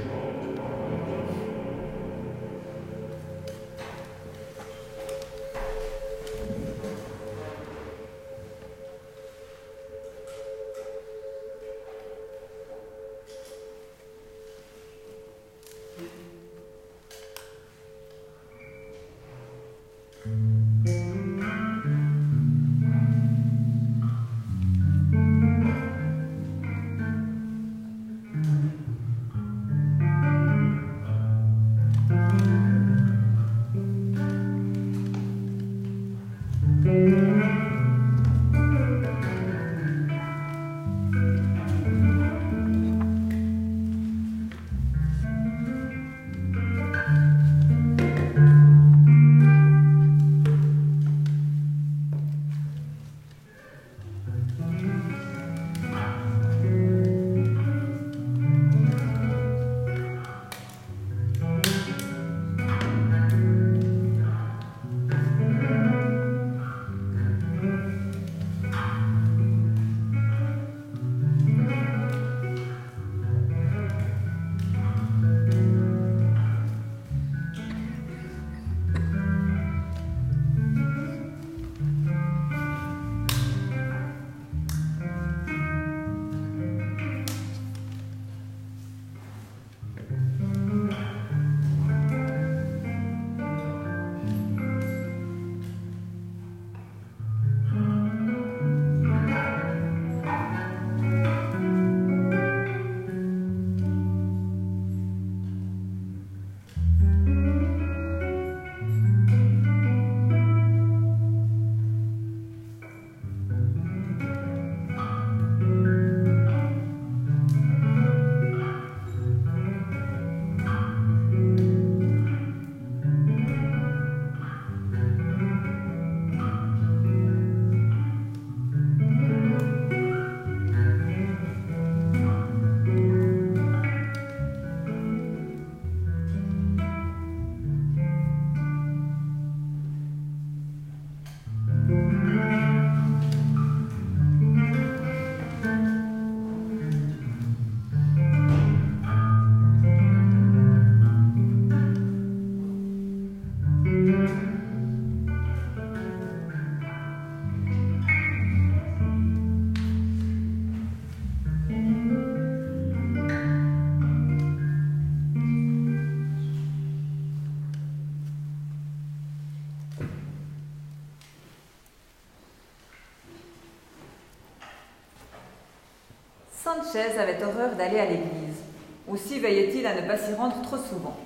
[176.87, 178.61] Sanchez avait horreur d'aller à l'église.
[179.07, 181.17] Aussi veillait-il à ne pas s'y rendre trop souvent.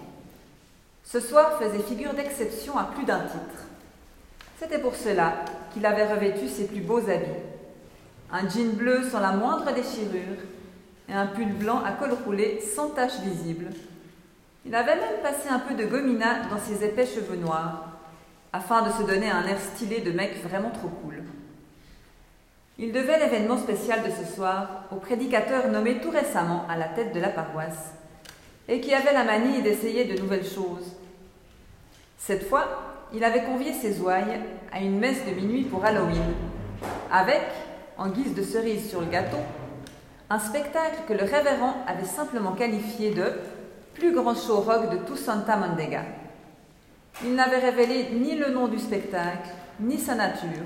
[1.03, 3.65] Ce soir faisait figure d'exception à plus d'un titre.
[4.59, 7.41] C'était pour cela qu'il avait revêtu ses plus beaux habits.
[8.31, 10.39] Un jean bleu sans la moindre déchirure
[11.09, 13.67] et un pull blanc à col roulé sans tache visible.
[14.65, 17.87] Il avait même passé un peu de gomina dans ses épais cheveux noirs,
[18.53, 21.23] afin de se donner un air stylé de mec vraiment trop cool.
[22.83, 27.13] Il devait l'événement spécial de ce soir au prédicateur nommé tout récemment à la tête
[27.13, 27.93] de la paroisse,
[28.67, 30.95] et qui avait la manie d'essayer de nouvelles choses.
[32.17, 32.65] Cette fois,
[33.13, 36.33] il avait convié ses ouailles à une messe de minuit pour Halloween,
[37.11, 37.43] avec,
[37.99, 39.37] en guise de cerise sur le gâteau,
[40.31, 43.33] un spectacle que le révérend avait simplement qualifié de
[43.93, 46.01] plus grand show rock de tout Santa Mondega.
[47.23, 50.65] Il n'avait révélé ni le nom du spectacle, ni sa nature.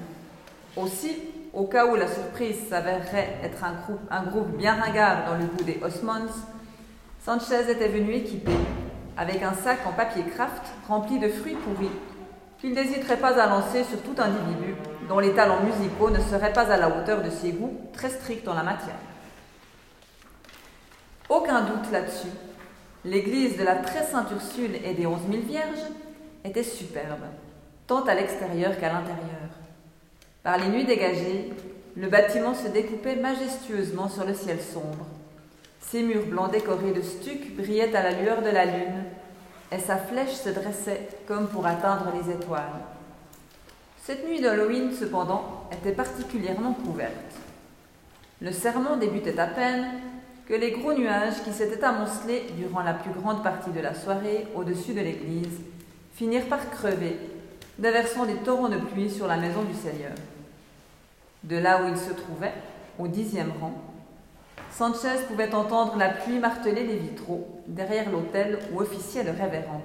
[0.78, 1.18] Aussi,
[1.56, 5.80] au cas où la surprise s'avérerait être un groupe, bien ringard dans le goût des
[5.82, 6.34] Osmonds,
[7.24, 8.51] Sanchez était venu équipé,
[9.18, 11.89] avec un sac en papier craft rempli de fruits pourris,
[12.60, 14.76] qu'il n'hésiterait pas à lancer sur tout individu
[15.08, 18.47] dont les talents musicaux ne seraient pas à la hauteur de ses goûts très stricts
[18.47, 18.95] en la matière.
[21.30, 22.32] Aucun doute là-dessus,
[23.06, 25.86] l'église de la très sainte Ursule et des onze mille vierges
[26.43, 27.24] était superbe,
[27.88, 29.45] tant à l'extérieur qu'à l'intérieur.
[30.46, 31.52] Par les nuits dégagées,
[31.98, 35.08] le bâtiment se découpait majestueusement sur le ciel sombre.
[35.82, 39.06] Ses murs blancs décorés de stuc brillaient à la lueur de la lune,
[39.72, 42.62] et sa flèche se dressait comme pour atteindre les étoiles.
[44.04, 47.12] Cette nuit d'Halloween, cependant, était particulièrement couverte.
[48.39, 49.93] Le sermon débutait à peine
[50.48, 54.46] que les gros nuages qui s'étaient amoncelés durant la plus grande partie de la soirée
[54.54, 55.60] au-dessus de l'église
[56.14, 57.18] finirent par crever,
[57.80, 60.14] déversant des torrents de pluie sur la maison du Seigneur.
[61.46, 62.54] De là où il se trouvait,
[62.98, 63.74] au dixième rang,
[64.72, 69.84] Sanchez pouvait entendre la pluie marteler les vitraux derrière l'autel où officiait le révérend.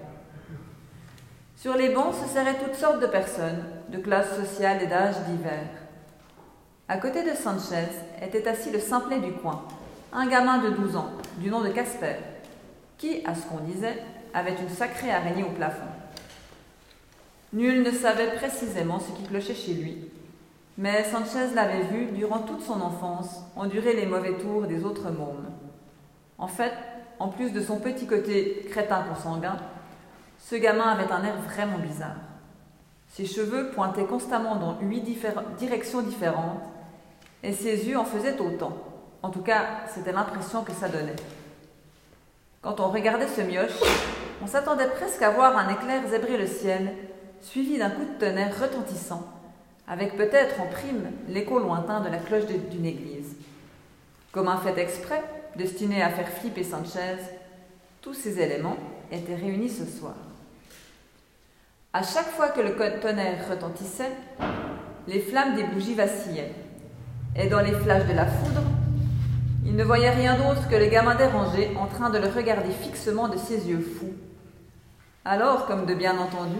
[1.56, 5.68] Sur les bancs se serraient toutes sortes de personnes, de classes sociales et d'âges divers.
[6.88, 7.90] À côté de Sanchez
[8.22, 9.62] était assis le simplet du coin,
[10.14, 12.16] un gamin de 12 ans, du nom de Casper,
[12.96, 14.02] qui, à ce qu'on disait,
[14.32, 15.84] avait une sacrée araignée au plafond.
[17.52, 20.08] Nul ne savait précisément ce qui clochait chez lui,
[20.80, 25.50] mais Sanchez l'avait vu, durant toute son enfance, endurer les mauvais tours des autres mômes.
[26.38, 26.72] En fait,
[27.18, 29.58] en plus de son petit côté crétin consanguin,
[30.38, 32.16] ce gamin avait un air vraiment bizarre.
[33.08, 35.02] Ses cheveux pointaient constamment dans huit
[35.58, 36.64] directions différentes,
[37.42, 38.72] et ses yeux en faisaient autant.
[39.22, 41.16] En tout cas, c'était l'impression que ça donnait.
[42.62, 43.78] Quand on regardait ce mioche,
[44.42, 46.94] on s'attendait presque à voir un éclair zébrer le ciel,
[47.42, 49.39] suivi d'un coup de tonnerre retentissant
[49.90, 53.34] avec peut-être en prime l'écho lointain de la cloche d'une église.
[54.30, 55.20] Comme un fait exprès,
[55.56, 57.16] destiné à faire flipper Sanchez,
[58.00, 58.76] tous ces éléments
[59.10, 60.14] étaient réunis ce soir.
[61.92, 64.12] À chaque fois que le tonnerre retentissait,
[65.08, 66.52] les flammes des bougies vacillaient,
[67.34, 68.62] et dans les flashs de la foudre,
[69.66, 73.26] il ne voyait rien d'autre que le gamin dérangé en train de le regarder fixement
[73.26, 74.14] de ses yeux fous.
[75.24, 76.58] Alors, comme de bien entendu,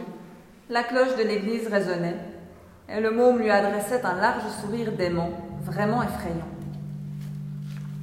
[0.69, 2.17] la cloche de l'église résonnait
[2.93, 5.31] et le môme lui adressait un large sourire d'aimant,
[5.65, 6.49] vraiment effrayant.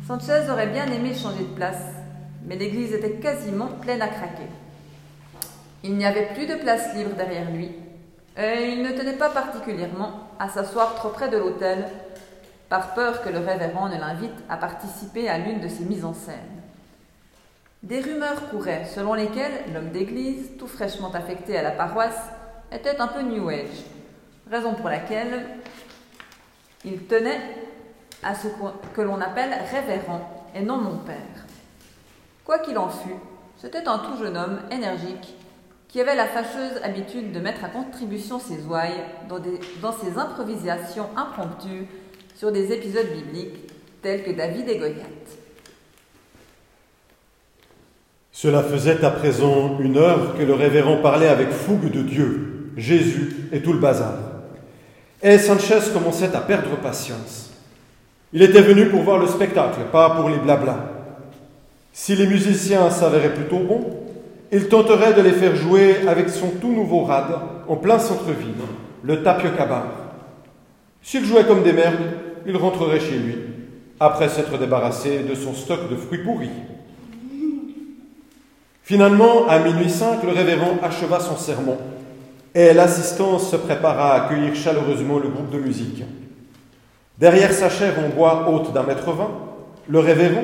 [0.08, 1.84] Sanchez aurait bien aimé changer de place,
[2.46, 4.48] mais l'église était quasiment pleine à craquer.
[5.84, 7.72] Il n'y avait plus de place libre derrière lui,
[8.38, 11.86] et il ne tenait pas particulièrement à s'asseoir trop près de l'autel,
[12.70, 16.14] par peur que le révérend ne l'invite à participer à l'une de ses mises en
[16.14, 16.36] scène.
[17.84, 22.20] Des rumeurs couraient selon lesquelles l'homme d'église, tout fraîchement affecté à la paroisse,
[22.72, 23.86] était un peu New Age
[24.50, 25.46] raison pour laquelle
[26.86, 27.42] il tenait
[28.24, 28.48] à ce
[28.94, 31.46] que l'on appelle révérend et non mon père.
[32.46, 33.16] Quoi qu'il en fût,
[33.58, 35.36] c'était un tout jeune homme énergique
[35.88, 39.40] qui avait la fâcheuse habitude de mettre à contribution ses ouailles dans,
[39.82, 41.88] dans ses improvisations impromptues
[42.36, 43.72] sur des épisodes bibliques
[44.02, 45.38] tels que David et Goliath.
[48.32, 53.50] Cela faisait à présent une heure que le révérend parlait avec fougue de Dieu, Jésus
[53.52, 54.37] et tout le bazar.
[55.30, 57.50] Et Sanchez commençait à perdre patience.
[58.32, 60.86] Il était venu pour voir le spectacle, pas pour les blablas.
[61.92, 63.90] Si les musiciens s'avéraient plutôt bons,
[64.54, 67.26] il tenterait de les faire jouer avec son tout nouveau rad
[67.68, 68.56] en plein centre-ville,
[69.04, 69.88] le Tapioca Bar.
[71.02, 72.14] S'il jouait comme des merdes,
[72.46, 73.36] il rentrerait chez lui,
[74.00, 76.52] après s'être débarrassé de son stock de fruits pourris.
[78.82, 81.78] Finalement, à minuit cinq, le révérend acheva son sermon
[82.58, 86.04] et l'assistance se prépara à accueillir chaleureusement le groupe de musique.
[87.20, 89.30] Derrière sa chaire en bois haute d'un mètre vingt,
[89.88, 90.44] le révérend,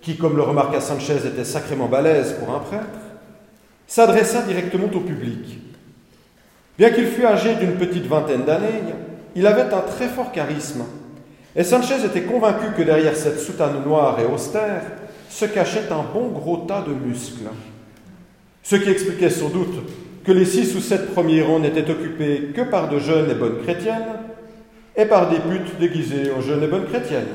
[0.00, 2.84] qui, comme le remarqua Sanchez, était sacrément balèze pour un prêtre,
[3.88, 5.58] s'adressa directement au public.
[6.78, 8.94] Bien qu'il fût âgé d'une petite vingtaine d'années,
[9.34, 10.84] il avait un très fort charisme,
[11.56, 14.82] et Sanchez était convaincu que derrière cette soutane noire et austère
[15.28, 17.50] se cachait un bon gros tas de muscles.
[18.62, 19.82] Ce qui expliquait sans doute
[20.24, 23.62] que les six ou sept premiers rangs n'étaient occupés que par de jeunes et bonnes
[23.62, 24.20] chrétiennes
[24.96, 27.34] et par des putes déguisées en jeunes et bonnes chrétiennes.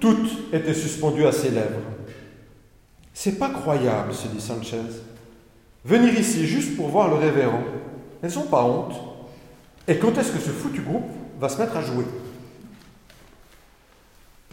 [0.00, 1.80] Toutes étaient suspendues à ses lèvres.
[3.14, 4.76] C'est pas croyable, se dit Sanchez.
[5.84, 7.62] Venir ici juste pour voir le révérend,
[8.22, 8.94] elles n'ont pas honte.
[9.88, 11.08] Et quand est-ce que ce foutu groupe
[11.40, 12.04] va se mettre à jouer?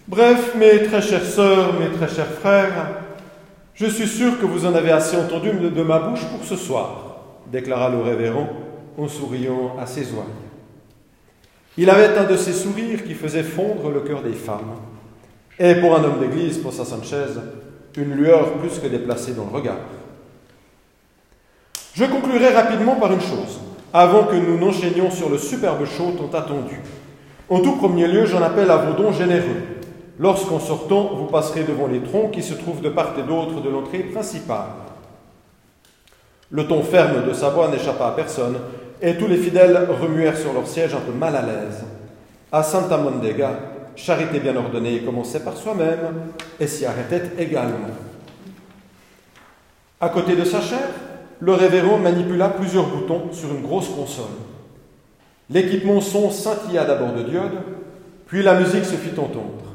[0.08, 3.01] Bref, mes très chères sœurs, mes très chers frères,
[3.76, 7.17] je suis sûr que vous en avez assez entendu de ma bouche pour ce soir,
[7.51, 8.47] déclara le révérend
[8.97, 10.28] en souriant à ses oies.
[11.78, 14.76] Il avait un de ces sourires qui faisait fondre le cœur des femmes.
[15.57, 17.26] Et pour un homme d'église, pensa Sanchez,
[17.97, 19.78] une lueur plus que déplacée dans le regard.
[21.93, 23.59] Je conclurai rapidement par une chose,
[23.93, 26.80] avant que nous n'enchaînions sur le superbe show tant attendu.
[27.49, 29.61] En tout premier lieu, j'en appelle à vos dons généreux.
[30.20, 33.70] Lorsqu'en sortant, vous passerez devant les troncs qui se trouvent de part et d'autre de
[33.70, 34.68] l'entrée principale.
[36.51, 38.59] Le ton ferme de sa voix n'échappa à personne,
[39.01, 41.84] et tous les fidèles remuèrent sur leur siège un peu mal à l'aise.
[42.51, 43.51] À Santa Mondega,
[43.95, 47.89] charité bien ordonnée commençait par soi-même et s'y arrêtait également.
[49.99, 50.89] À côté de sa chaire,
[51.39, 54.26] le révérend manipula plusieurs boutons sur une grosse console.
[55.49, 57.61] L'équipement son scintilla d'abord de diodes,
[58.28, 59.72] puis la musique se fit entendre.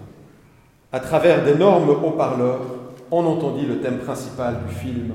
[0.91, 2.63] À travers d'énormes haut-parleurs,
[3.11, 5.13] on entendit le thème principal du film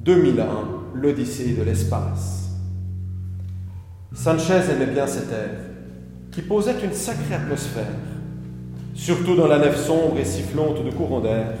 [0.00, 0.46] 2001,
[0.94, 2.50] l'Odyssée de l'espace.
[4.12, 5.60] Sanchez aimait bien cet air,
[6.32, 7.94] qui posait une sacrée atmosphère,
[8.94, 11.52] surtout dans la nef sombre et sifflante de courants d'air,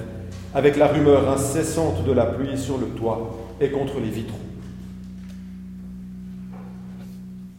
[0.56, 4.38] avec la rumeur incessante de la pluie sur le toit et contre les vitraux.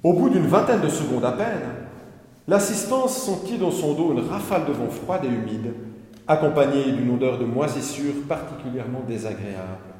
[0.03, 1.63] Au bout d'une vingtaine de secondes à peine,
[2.49, 5.71] l'assistance sentit dans son dos une rafale de vent froide et humide
[6.27, 9.93] accompagné d'une odeur de moisissure particulièrement désagréable.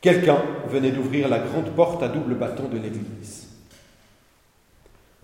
[0.00, 0.38] Quelqu'un
[0.68, 3.48] venait d'ouvrir la grande porte à double bâton de l'église.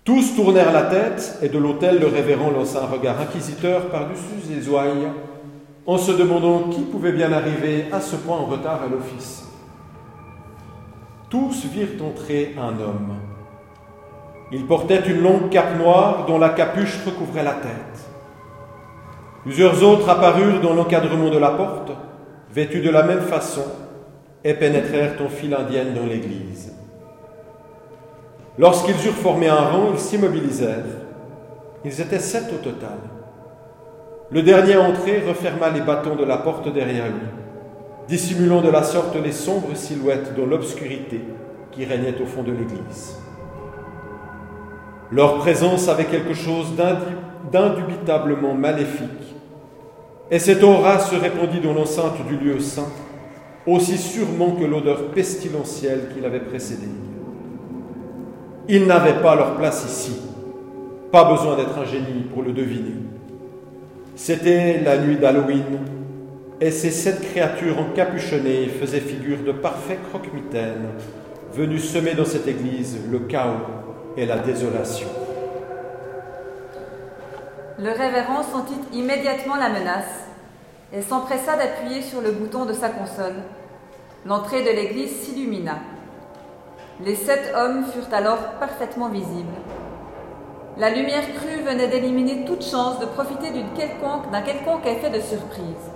[0.05, 4.67] Tous tournèrent la tête et de l'autel le révérend lança un regard inquisiteur par-dessus les
[4.69, 5.07] ouailles
[5.85, 9.47] en se demandant qui pouvait bien arriver à ce point en retard à l'office.
[11.29, 13.15] Tous virent entrer un homme.
[14.51, 18.08] Il portait une longue cape noire dont la capuche recouvrait la tête.
[19.43, 21.91] Plusieurs autres apparurent dans l'encadrement de la porte,
[22.51, 23.63] vêtus de la même façon,
[24.43, 26.73] et pénétrèrent en file indienne dans l'église.
[28.57, 30.83] Lorsqu'ils eurent formé un rang, ils s'immobilisèrent.
[31.85, 32.97] Ils étaient sept au total.
[34.31, 37.27] Le dernier entré referma les bâtons de la porte derrière lui,
[38.07, 41.21] dissimulant de la sorte les sombres silhouettes dans l'obscurité
[41.71, 43.17] qui régnait au fond de l'église.
[45.11, 46.73] Leur présence avait quelque chose
[47.51, 49.28] d'indubitablement maléfique,
[50.31, 52.91] et cette aura se répandit dans l'enceinte du lieu saint,
[53.65, 56.87] aussi sûrement que l'odeur pestilentielle qui l'avait précédé.
[58.67, 60.21] Ils n'avaient pas leur place ici,
[61.11, 62.95] pas besoin d'être un génie pour le deviner.
[64.15, 65.79] C'était la nuit d'Halloween,
[66.61, 70.89] et ces sept créatures encapuchonnées faisaient figure de parfaits croque-mitaines,
[71.53, 73.65] venus semer dans cette église le chaos
[74.17, 75.07] et la désolation.
[77.81, 80.27] Le révérend sentit immédiatement la menace
[80.91, 83.35] et s'empressa d'appuyer sur le bouton de sa console.
[84.25, 85.77] L'entrée de l'église s'illumina.
[86.99, 89.47] Les sept hommes furent alors parfaitement visibles.
[90.77, 95.89] La lumière crue venait d'éliminer toute chance de profiter d'un quelconque, quelconque effet de surprise.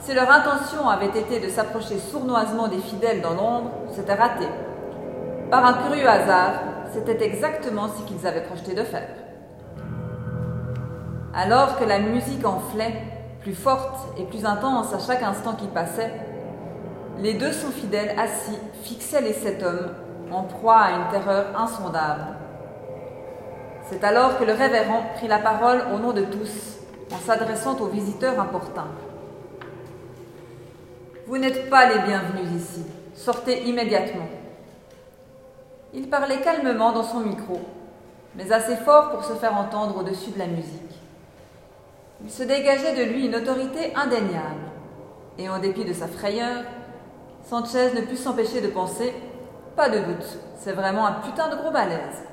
[0.00, 4.46] Si leur intention avait été de s'approcher sournoisement des fidèles dans l'ombre, c'était raté.
[5.50, 6.62] Par un curieux hasard,
[6.94, 9.19] c'était exactement ce qu'ils avaient projeté de faire.
[11.32, 13.04] Alors que la musique enflait,
[13.40, 16.12] plus forte et plus intense à chaque instant qui passait,
[17.18, 19.94] les deux sous fidèles assis fixaient les sept hommes,
[20.32, 22.36] en proie à une terreur insondable.
[23.88, 26.78] C'est alors que le révérend prit la parole au nom de tous,
[27.12, 28.88] en s'adressant aux visiteurs importuns.
[31.26, 32.84] Vous n'êtes pas les bienvenus ici.
[33.14, 34.26] Sortez immédiatement.
[35.92, 37.60] Il parlait calmement dans son micro,
[38.34, 40.89] mais assez fort pour se faire entendre au-dessus de la musique.
[42.22, 44.70] Il se dégageait de lui une autorité indéniable.
[45.38, 46.64] Et en dépit de sa frayeur,
[47.44, 49.14] Sanchez ne put s'empêcher de penser
[49.76, 52.24] Pas de doute, c'est vraiment un putain de gros balèze.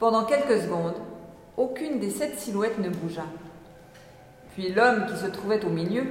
[0.00, 0.96] Pendant quelques secondes,
[1.56, 3.22] aucune des sept silhouettes ne bougea.
[4.54, 6.04] Puis l'homme qui se trouvait au milieu,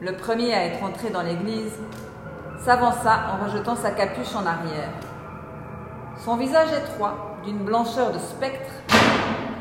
[0.00, 1.78] le premier à être entré dans l'église,
[2.64, 4.90] s'avança en rejetant sa capuche en arrière.
[6.24, 8.72] Son visage étroit, d'une blancheur de spectre,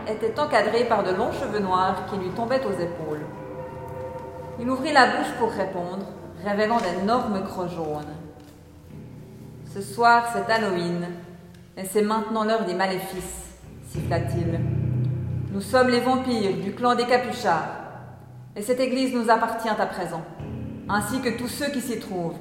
[0.07, 3.21] était encadré par de longs cheveux noirs qui lui tombaient aux épaules.
[4.59, 6.05] Il ouvrit la bouche pour répondre,
[6.43, 8.13] révélant d'énormes crocs jaunes.
[9.73, 11.07] Ce soir, c'est Halloween,
[11.75, 13.55] et c'est maintenant l'heure des maléfices,
[13.89, 14.59] siffla-t-il.
[15.51, 17.69] Nous sommes les vampires du clan des Capuchards,
[18.55, 20.21] et cette église nous appartient à présent,
[20.87, 22.37] ainsi que tous ceux qui s'y trouvent.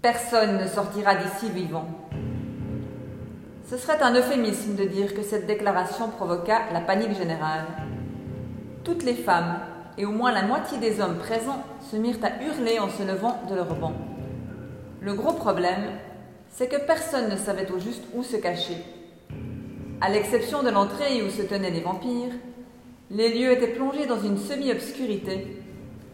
[0.00, 1.86] Personne ne sortira d'ici vivant.
[3.68, 7.66] Ce serait un euphémisme de dire que cette déclaration provoqua la panique générale.
[8.82, 9.58] Toutes les femmes,
[9.98, 13.42] et au moins la moitié des hommes présents, se mirent à hurler en se levant
[13.46, 13.92] de leur banc.
[15.02, 15.90] Le gros problème,
[16.48, 18.78] c'est que personne ne savait au juste où se cacher.
[20.00, 22.32] À l'exception de l'entrée où se tenaient les vampires,
[23.10, 25.62] les lieux étaient plongés dans une semi-obscurité,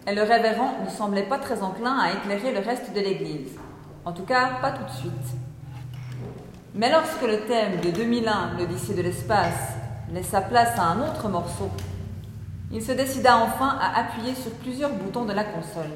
[0.08, 3.56] et le révérend ne semblait pas très enclin à éclairer le reste de l'église.
[4.04, 5.43] En tout cas, pas tout de suite.
[6.76, 9.74] Mais lorsque le thème de 2001, l'Odyssée de l'espace,
[10.12, 11.70] laissa place à un autre morceau,
[12.72, 15.92] il se décida enfin à appuyer sur plusieurs boutons de la console.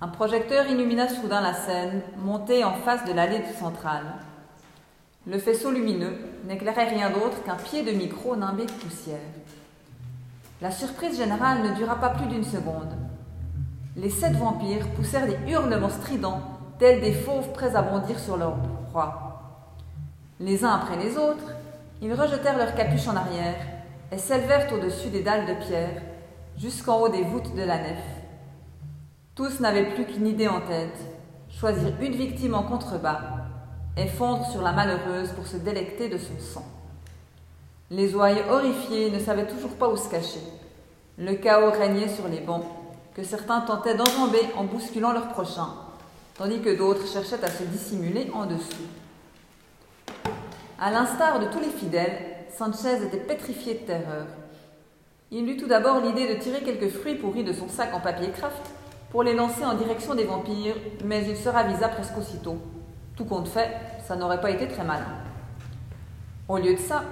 [0.00, 4.06] Un projecteur illumina soudain la scène, montée en face de l'allée centrale.
[5.26, 6.16] Le faisceau lumineux
[6.46, 9.18] n'éclairait rien d'autre qu'un pied de micro nimbé de poussière.
[10.60, 12.96] La surprise générale ne dura pas plus d'une seconde.
[13.96, 16.40] Les sept vampires poussèrent des hurlements stridents,
[16.78, 18.54] tels des fauves prêts à bondir sur leur
[18.92, 19.31] proie.
[20.44, 21.52] Les uns après les autres,
[22.00, 23.54] ils rejetèrent leurs capuches en arrière
[24.10, 26.02] et s'élevèrent au-dessus des dalles de pierre,
[26.58, 28.02] jusqu'en haut des voûtes de la nef.
[29.36, 30.98] Tous n'avaient plus qu'une idée en tête,
[31.48, 33.20] choisir une victime en contrebas
[33.96, 36.66] et fondre sur la malheureuse pour se délecter de son sang.
[37.92, 40.42] Les ouailles horrifiés ne savaient toujours pas où se cacher.
[41.18, 42.64] Le chaos régnait sur les bancs,
[43.14, 45.68] que certains tentaient d'enjamber en bousculant leur prochain,
[46.36, 48.88] tandis que d'autres cherchaient à se dissimuler en dessous.
[50.84, 52.18] À l'instar de tous les fidèles,
[52.58, 54.26] Sanchez était pétrifié de terreur.
[55.30, 58.30] Il eut tout d'abord l'idée de tirer quelques fruits pourris de son sac en papier
[58.30, 58.68] craft
[59.10, 60.74] pour les lancer en direction des vampires,
[61.04, 62.56] mais il se ravisa presque aussitôt.
[63.14, 63.70] Tout compte fait,
[64.08, 65.06] ça n'aurait pas été très malin.
[66.48, 67.04] Au lieu de ça,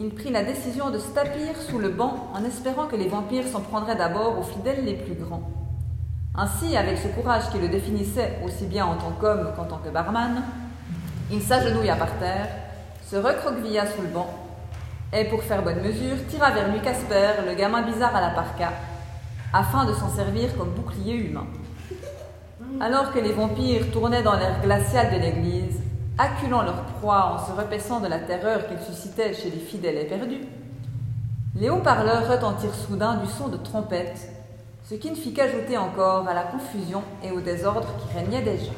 [0.00, 3.46] il prit la décision de se tapir sous le banc en espérant que les vampires
[3.46, 5.48] s'en prendraient d'abord aux fidèles les plus grands.
[6.34, 9.90] Ainsi, avec ce courage qui le définissait aussi bien en tant qu'homme qu'en tant que
[9.90, 10.42] barman,
[11.30, 12.48] il s'agenouilla par terre,
[13.12, 14.26] se recroquevilla sous le banc,
[15.12, 18.72] et pour faire bonne mesure, tira vers lui Casper, le gamin bizarre à la parka,
[19.52, 21.44] afin de s'en servir comme bouclier humain.
[22.80, 25.78] Alors que les vampires tournaient dans l'air glacial de l'église,
[26.16, 30.46] acculant leur proie en se repaissant de la terreur qu'ils suscitaient chez les fidèles éperdus,
[31.54, 34.26] les haut-parleurs retentirent soudain du son de trompette,
[34.88, 38.72] ce qui ne fit qu'ajouter encore à la confusion et au désordre qui régnait déjà.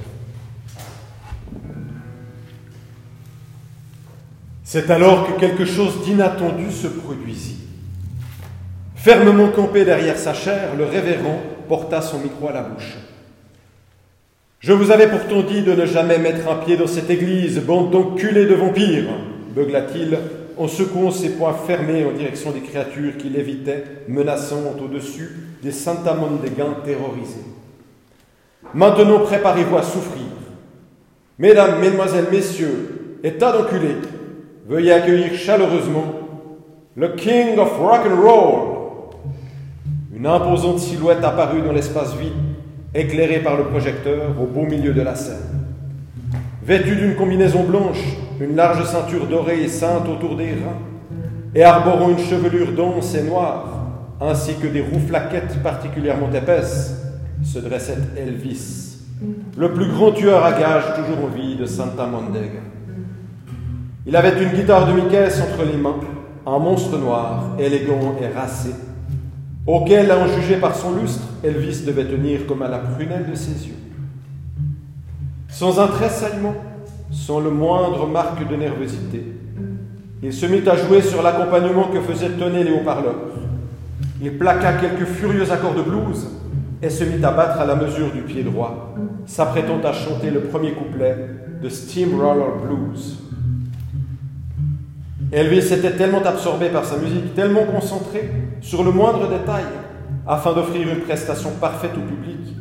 [4.67, 7.59] C'est alors que quelque chose d'inattendu se produisit.
[8.97, 11.39] Fermement campé derrière sa chair, le révérend
[11.69, 12.97] porta son micro à la bouche.
[14.61, 17.91] Je vous avais pourtant dit de ne jamais mettre un pied dans cette église, bande
[17.91, 19.05] d'enculés de vampires,
[19.55, 20.19] beugla-t-il
[20.57, 25.31] en secouant ses poings fermés en direction des créatures qui lévitaient, menaçantes au-dessus
[25.63, 27.45] des Santa Mondegains terrorisés.
[28.73, 30.25] Maintenant préparez-vous à souffrir.
[31.39, 33.97] Mesdames, Mesdemoiselles, Messieurs, tas d'enculés,
[34.67, 36.05] veuillez accueillir chaleureusement
[36.97, 38.69] le King of Rock and Roll,
[40.15, 42.33] une imposante silhouette apparut dans l'espace vide,
[42.95, 45.67] éclairée par le projecteur au beau milieu de la scène.
[46.63, 48.01] Vêtu d'une combinaison blanche,
[48.41, 50.79] une large ceinture dorée et ceinte autour des reins,
[51.55, 53.67] et arborant une chevelure dense et noire,
[54.21, 57.03] ainsi que des rouflaquettes particulièrement épaisses,
[57.43, 58.99] se dressait Elvis,
[59.59, 62.61] le plus grand tueur à gages toujours en vie de Santa Mondega.
[64.07, 65.97] Il avait une guitare demi-caisse entre les mains,
[66.47, 68.71] un monstre noir, élégant et racé,
[69.67, 73.35] auquel, à en juger par son lustre, Elvis devait tenir comme à la prunelle de
[73.35, 73.77] ses yeux.
[75.49, 76.55] Sans un tressaillement,
[77.11, 79.25] sans le moindre marque de nervosité,
[80.23, 83.15] il se mit à jouer sur l'accompagnement que faisaient tonner les haut-parleurs.
[84.21, 86.29] Il plaqua quelques furieux accords de blues
[86.83, 88.95] et se mit à battre à la mesure du pied droit,
[89.25, 91.17] s'apprêtant à chanter le premier couplet
[91.63, 93.24] de Steamroller Blues.
[95.33, 99.65] Elvis était tellement absorbé par sa musique, tellement concentré sur le moindre détail,
[100.27, 102.55] afin d'offrir une prestation parfaite au public,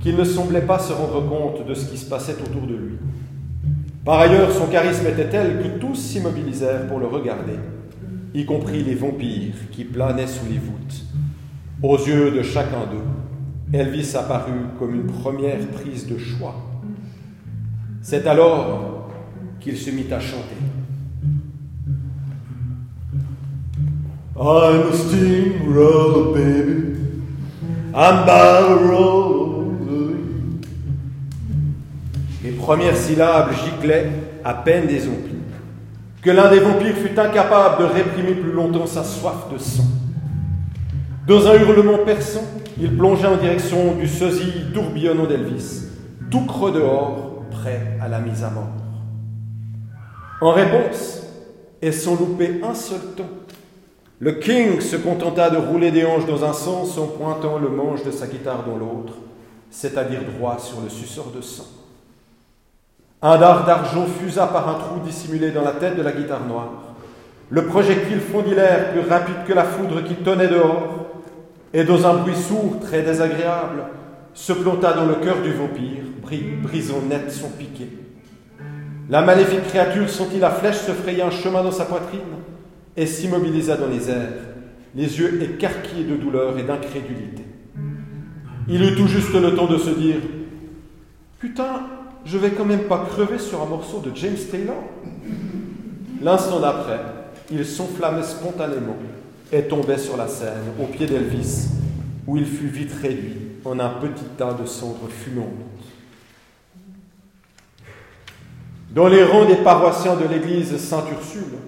[0.00, 2.96] qu'il ne semblait pas se rendre compte de ce qui se passait autour de lui.
[4.04, 7.58] Par ailleurs, son charisme était tel que tous s'immobilisèrent pour le regarder,
[8.34, 11.04] y compris les vampires qui planaient sous les voûtes.
[11.82, 16.54] Aux yeux de chacun d'eux, Elvis apparut comme une première prise de choix.
[18.00, 19.10] C'est alors
[19.60, 20.56] qu'il se mit à chanter.
[24.40, 26.88] I'm a steamroller, baby.
[27.92, 28.24] I'm
[32.44, 34.10] Les premières syllabes giclaient
[34.44, 35.38] à peine des ongles
[36.22, 39.86] que l'un des vampires fut incapable de réprimer plus longtemps sa soif de sang.
[41.26, 42.44] Dans un hurlement perçant,
[42.80, 45.84] il plongea en direction du sosie tourbillonnant d'Elvis,
[46.30, 48.68] tout creux dehors, prêt à la mise à mort.
[50.40, 51.22] En réponse,
[51.82, 53.24] et sans louper un seul ton,
[54.20, 58.02] le king se contenta de rouler des hanches dans un sens en pointant le manche
[58.02, 59.14] de sa guitare dans l'autre,
[59.70, 61.66] c'est-à-dire droit sur le suceur de sang.
[63.22, 66.94] Un dard d'argent fusa par un trou dissimulé dans la tête de la guitare noire.
[67.50, 71.06] Le projectile fondit l'air plus rapide que la foudre qui tonnait dehors,
[71.72, 73.84] et dans un bruit sourd très désagréable,
[74.34, 76.02] se planta dans le cœur du vampire,
[76.62, 77.88] brisant net son piquet.
[79.08, 82.20] La maléfique créature sentit la flèche se frayer un chemin dans sa poitrine
[82.98, 84.32] et s'immobilisa dans les airs,
[84.94, 87.44] les yeux écarquillés de douleur et d'incrédulité.
[88.68, 90.16] Il eut tout juste le temps de se dire
[91.38, 91.82] Putain,
[92.24, 94.82] je vais quand même pas crever sur un morceau de James Taylor.
[96.20, 97.00] L'instant d'après,
[97.52, 98.96] il s'enflammait spontanément
[99.52, 101.68] et tombait sur la scène, au pied d'Elvis,
[102.26, 105.46] où il fut vite réduit en un petit tas de cendres fumantes.
[108.92, 111.58] Dans les rangs des paroissiens de l'église Sainte-Ursule,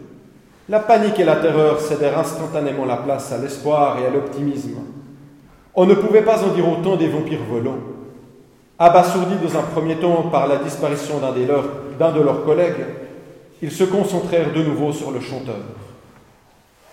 [0.71, 4.79] la panique et la terreur cédèrent instantanément la place à l'espoir et à l'optimisme.
[5.75, 7.81] On ne pouvait pas en dire autant des vampires volants.
[8.79, 12.87] Abasourdis dans un premier temps par la disparition d'un de leurs collègues,
[13.61, 15.57] ils se concentrèrent de nouveau sur le chanteur.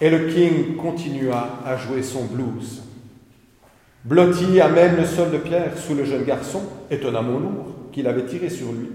[0.02, 2.82] Et le king continua à jouer son blues.
[4.04, 8.50] Blotti amène le sol de pierre sous le jeune garçon, étonnamment lourd, qu'il avait tiré
[8.50, 8.90] sur lui.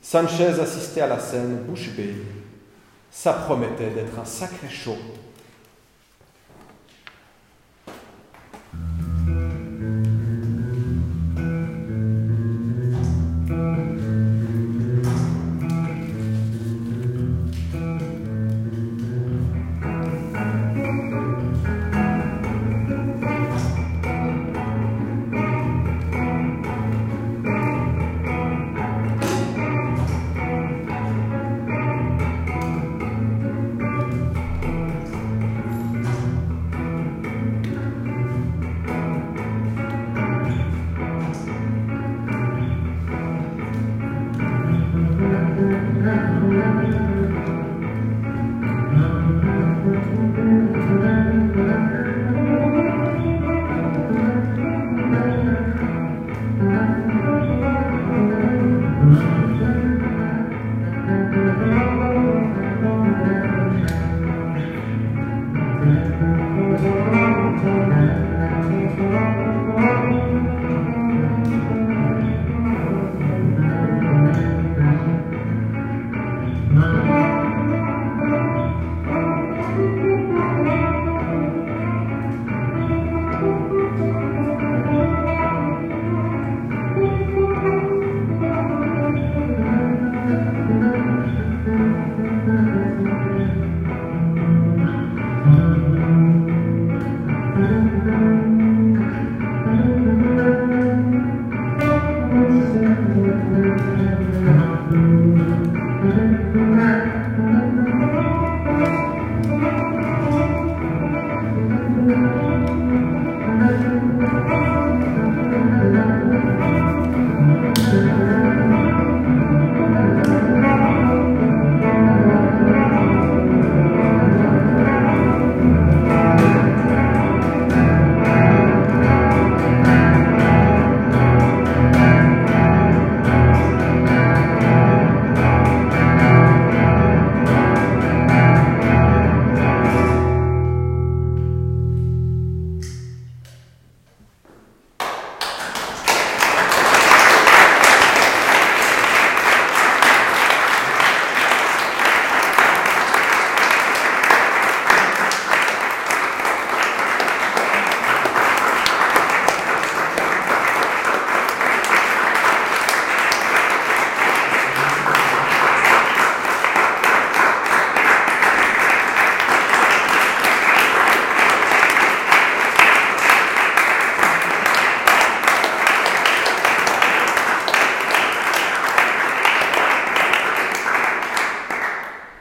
[0.00, 2.14] Sanchez assistait à la scène bouche bée.
[3.14, 4.96] Ça promettait d'être un sacré show